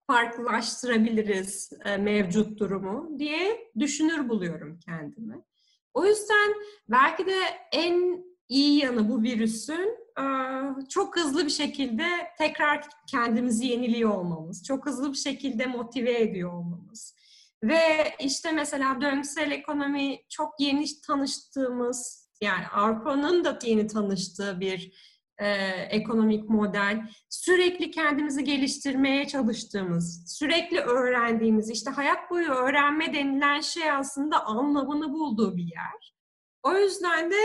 farklılaştırabiliriz 0.09 1.71
e, 1.85 1.97
mevcut 1.97 2.59
durumu 2.59 3.19
diye 3.19 3.71
düşünür 3.79 4.29
buluyorum 4.29 4.79
kendimi. 4.85 5.41
O 5.93 6.05
yüzden 6.05 6.53
belki 6.89 7.25
de 7.25 7.39
en 7.71 8.25
iyi 8.47 8.79
yanı 8.79 9.09
bu 9.09 9.21
virüsün 9.23 9.97
e, 10.19 10.23
çok 10.89 11.17
hızlı 11.17 11.45
bir 11.45 11.51
şekilde 11.51 12.05
tekrar 12.37 12.87
kendimizi 13.07 13.67
yeniliyor 13.67 14.09
olmamız, 14.09 14.63
çok 14.63 14.85
hızlı 14.85 15.11
bir 15.11 15.17
şekilde 15.17 15.65
motive 15.65 16.21
ediyor 16.21 16.53
olmamız. 16.53 17.15
Ve 17.63 17.81
işte 18.19 18.51
mesela 18.51 19.01
döngüsel 19.01 19.51
ekonomi 19.51 20.19
çok 20.29 20.59
yeni 20.59 20.85
tanıştığımız, 21.07 22.29
yani 22.41 22.67
Avrupa'nın 22.67 23.43
da 23.43 23.59
yeni 23.63 23.87
tanıştığı 23.87 24.59
bir 24.59 24.91
e, 25.39 25.47
ekonomik 25.89 26.49
model, 26.49 27.09
sürekli 27.29 27.91
kendimizi 27.91 28.43
geliştirmeye 28.43 29.27
çalıştığımız, 29.27 30.37
sürekli 30.37 30.79
öğrendiğimiz, 30.79 31.69
işte 31.69 31.89
hayat 31.89 32.31
boyu 32.31 32.49
öğrenme 32.49 33.13
denilen 33.13 33.61
şey 33.61 33.91
aslında 33.91 34.45
anlamını 34.45 35.13
bulduğu 35.13 35.57
bir 35.57 35.63
yer. 35.63 36.13
O 36.63 36.77
yüzden 36.77 37.31
de 37.31 37.41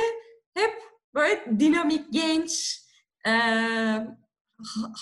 hep 0.55 0.83
böyle 1.15 1.61
dinamik, 1.61 2.13
genç, 2.13 2.81
e, 3.27 3.33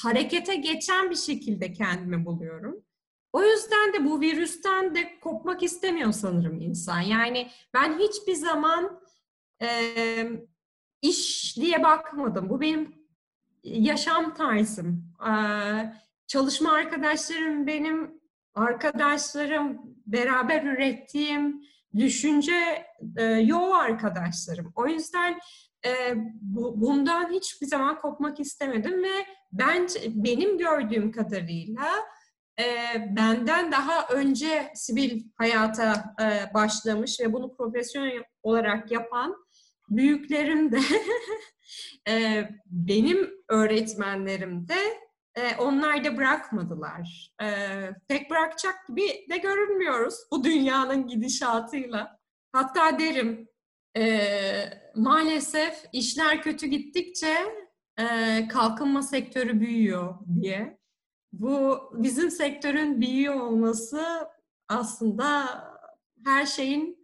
harekete 0.02 0.54
geçen 0.54 1.10
bir 1.10 1.16
şekilde 1.16 1.72
kendimi 1.72 2.24
buluyorum. 2.26 2.84
O 3.32 3.42
yüzden 3.42 3.92
de 3.92 4.04
bu 4.04 4.20
virüsten 4.20 4.94
de 4.94 5.20
kopmak 5.20 5.62
istemiyor 5.62 6.12
sanırım 6.12 6.60
insan. 6.60 7.00
Yani 7.00 7.50
ben 7.74 7.98
hiçbir 7.98 8.34
zaman 8.34 9.00
iş 11.02 11.56
diye 11.56 11.82
bakmadım. 11.82 12.50
Bu 12.50 12.60
benim 12.60 12.94
yaşam 13.64 14.34
tarzım. 14.34 15.04
Ee, 15.28 15.92
çalışma 16.26 16.72
arkadaşlarım 16.72 17.66
benim 17.66 18.22
arkadaşlarım, 18.54 19.80
beraber 20.06 20.62
ürettiğim 20.62 21.62
düşünce 21.96 22.86
e, 23.16 23.24
yol 23.24 23.70
arkadaşlarım. 23.70 24.72
O 24.76 24.86
yüzden 24.86 25.38
e, 25.86 26.14
bu, 26.40 26.80
bundan 26.80 27.30
hiçbir 27.30 27.66
zaman 27.66 28.00
kopmak 28.00 28.40
istemedim 28.40 29.02
ve 29.02 29.26
ben 29.52 29.86
benim 30.06 30.58
gördüğüm 30.58 31.12
kadarıyla 31.12 31.88
e, 32.58 32.64
benden 33.16 33.72
daha 33.72 34.06
önce 34.06 34.72
sivil 34.74 35.22
hayata 35.36 36.14
e, 36.20 36.54
başlamış 36.54 37.20
ve 37.20 37.32
bunu 37.32 37.56
profesyonel 37.56 38.22
olarak 38.42 38.90
yapan 38.90 39.41
büyüklerim 39.96 40.72
de 40.72 40.80
e, 42.08 42.48
benim 42.66 43.30
öğretmenlerim 43.48 44.68
de 44.68 44.78
e, 45.34 45.56
onlar 45.56 46.04
da 46.04 46.16
bırakmadılar. 46.16 47.34
E, 47.42 47.46
tek 48.08 48.30
bırakacak 48.30 48.74
gibi 48.88 49.26
de 49.30 49.36
görünmüyoruz 49.36 50.14
bu 50.32 50.44
dünyanın 50.44 51.06
gidişatıyla. 51.06 52.18
Hatta 52.52 52.98
derim 52.98 53.48
e, 53.96 54.22
maalesef 54.94 55.84
işler 55.92 56.42
kötü 56.42 56.66
gittikçe 56.66 57.36
e, 57.98 58.48
kalkınma 58.48 59.02
sektörü 59.02 59.60
büyüyor 59.60 60.14
diye. 60.40 60.78
Bu 61.32 61.80
bizim 61.94 62.30
sektörün 62.30 63.00
büyüyor 63.00 63.40
olması 63.40 64.28
aslında 64.68 65.44
her 66.24 66.46
şeyin 66.46 67.01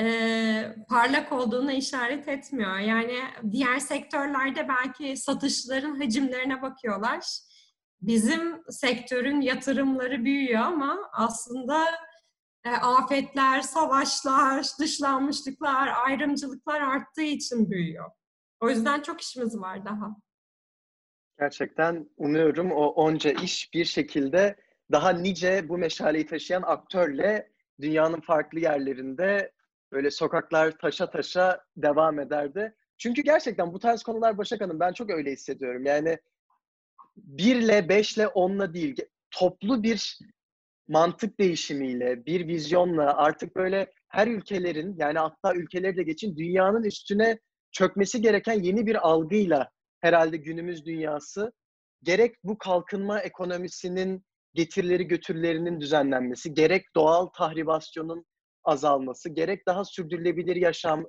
e, 0.00 0.76
parlak 0.88 1.32
olduğuna 1.32 1.72
işaret 1.72 2.28
etmiyor. 2.28 2.78
Yani 2.78 3.18
diğer 3.50 3.78
sektörlerde 3.78 4.68
belki 4.68 5.16
satışların 5.16 6.00
hacimlerine 6.00 6.62
bakıyorlar. 6.62 7.24
Bizim 8.00 8.62
sektörün 8.70 9.40
yatırımları 9.40 10.24
büyüyor 10.24 10.60
ama 10.62 10.98
aslında 11.12 11.84
e, 12.64 12.70
afetler, 12.70 13.60
savaşlar, 13.60 14.66
dışlanmışlıklar, 14.80 15.90
ayrımcılıklar 16.06 16.80
arttığı 16.80 17.22
için 17.22 17.70
büyüyor. 17.70 18.10
O 18.60 18.70
yüzden 18.70 19.00
çok 19.02 19.20
işimiz 19.20 19.60
var 19.60 19.84
daha. 19.84 20.16
Gerçekten 21.38 22.10
umuyorum 22.16 22.72
o 22.72 22.86
onca 22.86 23.30
iş 23.30 23.74
bir 23.74 23.84
şekilde 23.84 24.56
daha 24.92 25.10
nice 25.10 25.68
bu 25.68 25.78
meşaleyi 25.78 26.26
taşıyan 26.26 26.62
aktörle 26.62 27.52
dünyanın 27.80 28.20
farklı 28.20 28.60
yerlerinde 28.60 29.52
böyle 29.92 30.10
sokaklar 30.10 30.78
taşa 30.78 31.10
taşa 31.10 31.60
devam 31.76 32.20
ederdi. 32.20 32.74
Çünkü 32.98 33.22
gerçekten 33.22 33.72
bu 33.72 33.78
tarz 33.78 34.02
konular 34.02 34.38
Başak 34.38 34.60
Hanım 34.60 34.80
ben 34.80 34.92
çok 34.92 35.10
öyle 35.10 35.32
hissediyorum. 35.32 35.84
Yani 35.86 36.18
birle, 37.16 37.88
beşle, 37.88 38.28
onla 38.28 38.74
değil 38.74 38.96
toplu 39.30 39.82
bir 39.82 40.18
mantık 40.88 41.40
değişimiyle, 41.40 42.26
bir 42.26 42.48
vizyonla 42.48 43.16
artık 43.16 43.56
böyle 43.56 43.92
her 44.08 44.26
ülkelerin 44.26 44.96
yani 44.98 45.18
hatta 45.18 45.54
ülkeleri 45.54 45.96
de 45.96 46.02
geçin 46.02 46.36
dünyanın 46.36 46.84
üstüne 46.84 47.38
çökmesi 47.72 48.22
gereken 48.22 48.62
yeni 48.62 48.86
bir 48.86 49.08
algıyla 49.08 49.70
herhalde 50.00 50.36
günümüz 50.36 50.86
dünyası 50.86 51.52
gerek 52.02 52.34
bu 52.44 52.58
kalkınma 52.58 53.20
ekonomisinin 53.20 54.24
getirileri 54.54 55.04
götürülerinin 55.04 55.80
düzenlenmesi, 55.80 56.54
gerek 56.54 56.94
doğal 56.94 57.26
tahribasyonun 57.26 58.24
azalması, 58.68 59.28
gerek 59.28 59.66
daha 59.66 59.84
sürdürülebilir 59.84 60.56
yaşam, 60.56 61.04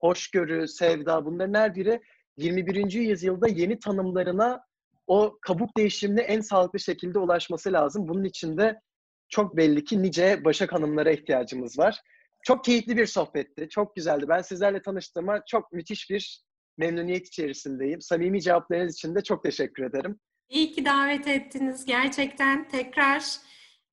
hoşgörü, 0.00 0.68
sevda 0.68 1.24
bunların 1.24 1.54
her 1.54 1.74
biri 1.74 2.00
21. 2.36 2.92
yüzyılda 2.92 3.48
yeni 3.48 3.78
tanımlarına 3.78 4.60
o 5.06 5.38
kabuk 5.42 5.76
değişimine 5.76 6.20
en 6.20 6.40
sağlıklı 6.40 6.80
şekilde 6.80 7.18
ulaşması 7.18 7.72
lazım. 7.72 8.08
Bunun 8.08 8.24
için 8.24 8.58
de 8.58 8.80
çok 9.28 9.56
belli 9.56 9.84
ki 9.84 10.02
nice 10.02 10.44
Başak 10.44 10.72
Hanımlara 10.72 11.10
ihtiyacımız 11.10 11.78
var. 11.78 12.00
Çok 12.42 12.64
keyifli 12.64 12.96
bir 12.96 13.06
sohbetti. 13.06 13.68
Çok 13.68 13.96
güzeldi. 13.96 14.24
Ben 14.28 14.42
sizlerle 14.42 14.82
tanıştığıma 14.82 15.42
çok 15.46 15.72
müthiş 15.72 16.10
bir 16.10 16.44
memnuniyet 16.78 17.26
içerisindeyim. 17.26 18.00
Samimi 18.00 18.42
cevaplarınız 18.42 18.94
için 18.94 19.14
de 19.14 19.22
çok 19.22 19.44
teşekkür 19.44 19.84
ederim. 19.84 20.20
İyi 20.48 20.72
ki 20.72 20.84
davet 20.84 21.28
ettiniz. 21.28 21.84
Gerçekten 21.84 22.68
tekrar 22.68 23.24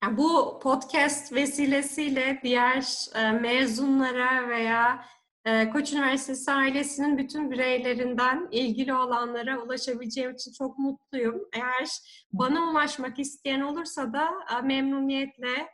yani 0.03 0.17
bu 0.17 0.59
podcast 0.59 1.33
vesilesiyle 1.33 2.39
diğer 2.43 3.07
e, 3.15 3.31
mezunlara 3.31 4.49
veya 4.49 5.05
e, 5.45 5.69
Koç 5.69 5.93
Üniversitesi 5.93 6.51
ailesinin 6.51 7.17
bütün 7.17 7.51
bireylerinden 7.51 8.47
ilgili 8.51 8.93
olanlara 8.93 9.61
ulaşabileceğim 9.61 10.31
için 10.31 10.51
çok 10.57 10.77
mutluyum. 10.77 11.41
Eğer 11.53 11.89
bana 12.33 12.71
ulaşmak 12.71 13.19
isteyen 13.19 13.61
olursa 13.61 14.13
da 14.13 14.29
e, 14.57 14.61
memnuniyetle 14.61 15.67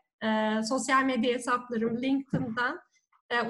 sosyal 0.69 1.03
medya 1.03 1.33
hesaplarım 1.33 2.01
LinkedIn'dan 2.01 2.79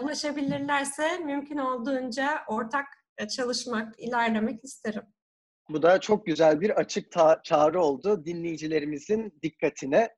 ulaşabilirlerse 0.02 1.18
mümkün 1.18 1.58
olduğunca 1.58 2.40
ortak 2.48 2.86
çalışmak, 3.36 4.00
ilerlemek 4.00 4.64
isterim. 4.64 5.04
Bu 5.70 5.82
da 5.82 6.00
çok 6.00 6.26
güzel 6.26 6.62
bir 6.62 6.70
açık 6.70 7.12
ta- 7.12 7.42
çağrı 7.44 7.82
oldu 7.82 8.26
dinleyicilerimizin 8.26 9.34
dikkatine. 9.44 10.10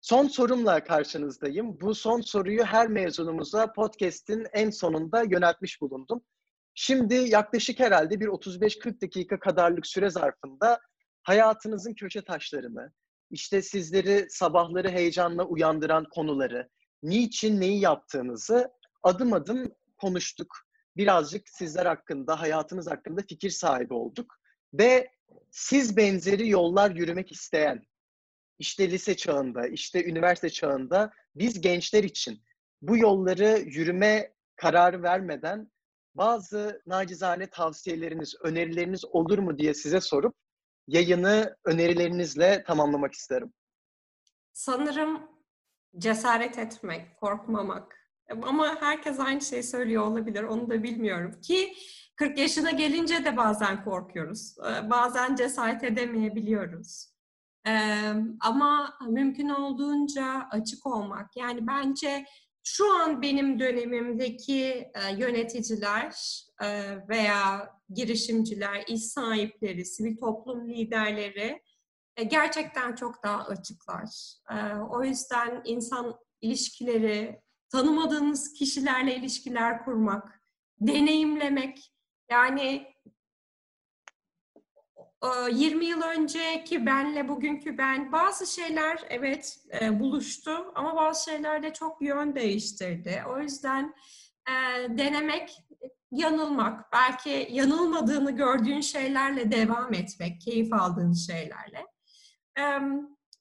Son 0.00 0.28
sorumla 0.28 0.84
karşınızdayım. 0.84 1.80
Bu 1.80 1.94
son 1.94 2.20
soruyu 2.20 2.64
her 2.64 2.88
mezunumuza 2.88 3.72
podcast'in 3.72 4.46
en 4.52 4.70
sonunda 4.70 5.22
yöneltmiş 5.22 5.80
bulundum. 5.80 6.22
Şimdi 6.74 7.14
yaklaşık 7.14 7.80
herhalde 7.80 8.20
bir 8.20 8.26
35-40 8.26 9.00
dakika 9.00 9.40
kadarlık 9.40 9.86
süre 9.86 10.10
zarfında 10.10 10.80
hayatınızın 11.22 11.94
köşe 11.94 12.24
taşlarını, 12.24 12.92
işte 13.30 13.62
sizleri 13.62 14.26
sabahları 14.30 14.88
heyecanla 14.88 15.44
uyandıran 15.44 16.04
konuları, 16.04 16.68
niçin 17.02 17.60
neyi 17.60 17.80
yaptığınızı 17.80 18.70
adım 19.02 19.32
adım 19.32 19.72
konuştuk. 19.96 20.56
Birazcık 20.96 21.48
sizler 21.48 21.86
hakkında, 21.86 22.40
hayatınız 22.40 22.90
hakkında 22.90 23.20
fikir 23.28 23.50
sahibi 23.50 23.94
olduk. 23.94 24.34
Ve 24.74 25.10
siz 25.50 25.96
benzeri 25.96 26.48
yollar 26.48 26.90
yürümek 26.90 27.32
isteyen, 27.32 27.82
işte 28.58 28.90
lise 28.90 29.16
çağında, 29.16 29.66
işte 29.66 30.04
üniversite 30.04 30.50
çağında 30.50 31.12
biz 31.34 31.60
gençler 31.60 32.04
için 32.04 32.42
bu 32.82 32.98
yolları 32.98 33.58
yürüme 33.58 34.32
kararı 34.56 35.02
vermeden 35.02 35.70
bazı 36.14 36.82
nacizane 36.86 37.46
tavsiyeleriniz, 37.46 38.34
önerileriniz 38.42 39.04
olur 39.04 39.38
mu 39.38 39.58
diye 39.58 39.74
size 39.74 40.00
sorup 40.00 40.34
yayını 40.86 41.56
önerilerinizle 41.64 42.64
tamamlamak 42.66 43.12
isterim. 43.12 43.52
Sanırım 44.52 45.22
cesaret 45.98 46.58
etmek, 46.58 47.16
korkmamak. 47.16 47.98
Ama 48.42 48.80
herkes 48.80 49.20
aynı 49.20 49.40
şeyi 49.40 49.62
söylüyor 49.62 50.02
olabilir, 50.02 50.42
onu 50.42 50.70
da 50.70 50.82
bilmiyorum. 50.82 51.40
Ki 51.40 51.74
40 52.16 52.38
yaşına 52.38 52.70
gelince 52.70 53.24
de 53.24 53.36
bazen 53.36 53.84
korkuyoruz. 53.84 54.56
Ee, 54.58 54.90
bazen 54.90 55.34
cesaret 55.36 55.84
edemeyebiliyoruz. 55.84 57.17
Ama 58.40 58.98
mümkün 59.08 59.48
olduğunca 59.48 60.48
açık 60.50 60.86
olmak. 60.86 61.36
Yani 61.36 61.66
bence 61.66 62.24
şu 62.62 62.92
an 62.92 63.22
benim 63.22 63.60
dönemimdeki 63.60 64.62
e, 64.64 64.92
yöneticiler 65.16 66.14
e, 66.62 66.98
veya 67.08 67.70
girişimciler, 67.94 68.84
iş 68.88 69.04
sahipleri, 69.04 69.84
sivil 69.84 70.16
toplum 70.16 70.68
liderleri 70.68 71.62
e, 72.16 72.24
gerçekten 72.24 72.94
çok 72.94 73.22
daha 73.24 73.44
açıklar. 73.44 74.08
O 74.90 75.04
yüzden 75.04 75.62
insan 75.64 76.16
ilişkileri, 76.40 77.40
tanımadığınız 77.70 78.52
kişilerle 78.52 79.16
ilişkiler 79.16 79.84
kurmak, 79.84 80.42
deneyimlemek, 80.80 81.92
yani 82.30 82.86
20 85.52 85.86
yıl 85.86 86.02
önceki 86.02 86.86
benle 86.86 87.28
bugünkü 87.28 87.78
ben 87.78 88.12
bazı 88.12 88.46
şeyler 88.46 88.98
evet 89.08 89.58
e, 89.80 90.00
buluştu 90.00 90.72
ama 90.74 90.96
bazı 90.96 91.30
şeyler 91.30 91.62
de 91.62 91.72
çok 91.72 92.02
yön 92.02 92.34
değiştirdi. 92.34 93.22
O 93.28 93.40
yüzden 93.40 93.94
e, 94.48 94.52
denemek, 94.98 95.58
yanılmak, 96.10 96.92
belki 96.92 97.48
yanılmadığını 97.50 98.30
gördüğün 98.30 98.80
şeylerle 98.80 99.52
devam 99.52 99.94
etmek, 99.94 100.40
keyif 100.40 100.72
aldığın 100.72 101.12
şeylerle 101.12 101.86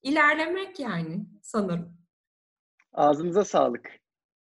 ilerlemek 0.04 0.80
yani 0.80 1.26
sanırım. 1.42 1.98
Ağzınıza 2.94 3.46
sağlık. 3.46 4.00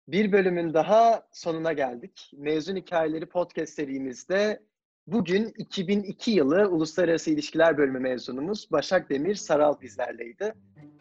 Bir 0.09 0.32
bölümün 0.32 0.74
daha 0.74 1.28
sonuna 1.32 1.72
geldik. 1.72 2.30
Mezun 2.37 2.76
Hikayeleri 2.76 3.26
podcast 3.26 3.72
serimizde 3.72 4.66
bugün 5.07 5.54
2002 5.59 6.30
yılı 6.30 6.68
Uluslararası 6.68 7.30
İlişkiler 7.30 7.78
Bölümü 7.78 7.98
mezunumuz 7.98 8.68
Başak 8.72 9.11
Demir 9.11 9.34
Saral 9.34 9.80
bizlerleydi. 9.80 10.54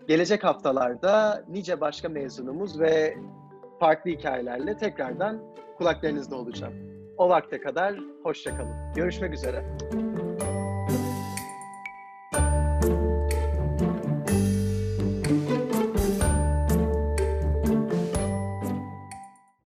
Gelecek 0.07 0.43
haftalarda 0.43 1.45
nice 1.49 1.81
başka 1.81 2.09
mezunumuz 2.09 2.79
ve 2.79 3.17
farklı 3.79 4.11
hikayelerle 4.11 4.77
tekrardan 4.77 5.41
kulaklarınızda 5.77 6.35
olacağım. 6.35 6.73
O 7.17 7.29
vakte 7.29 7.61
kadar 7.61 7.95
hoşçakalın. 8.23 8.93
Görüşmek 8.95 9.33
üzere. 9.33 9.65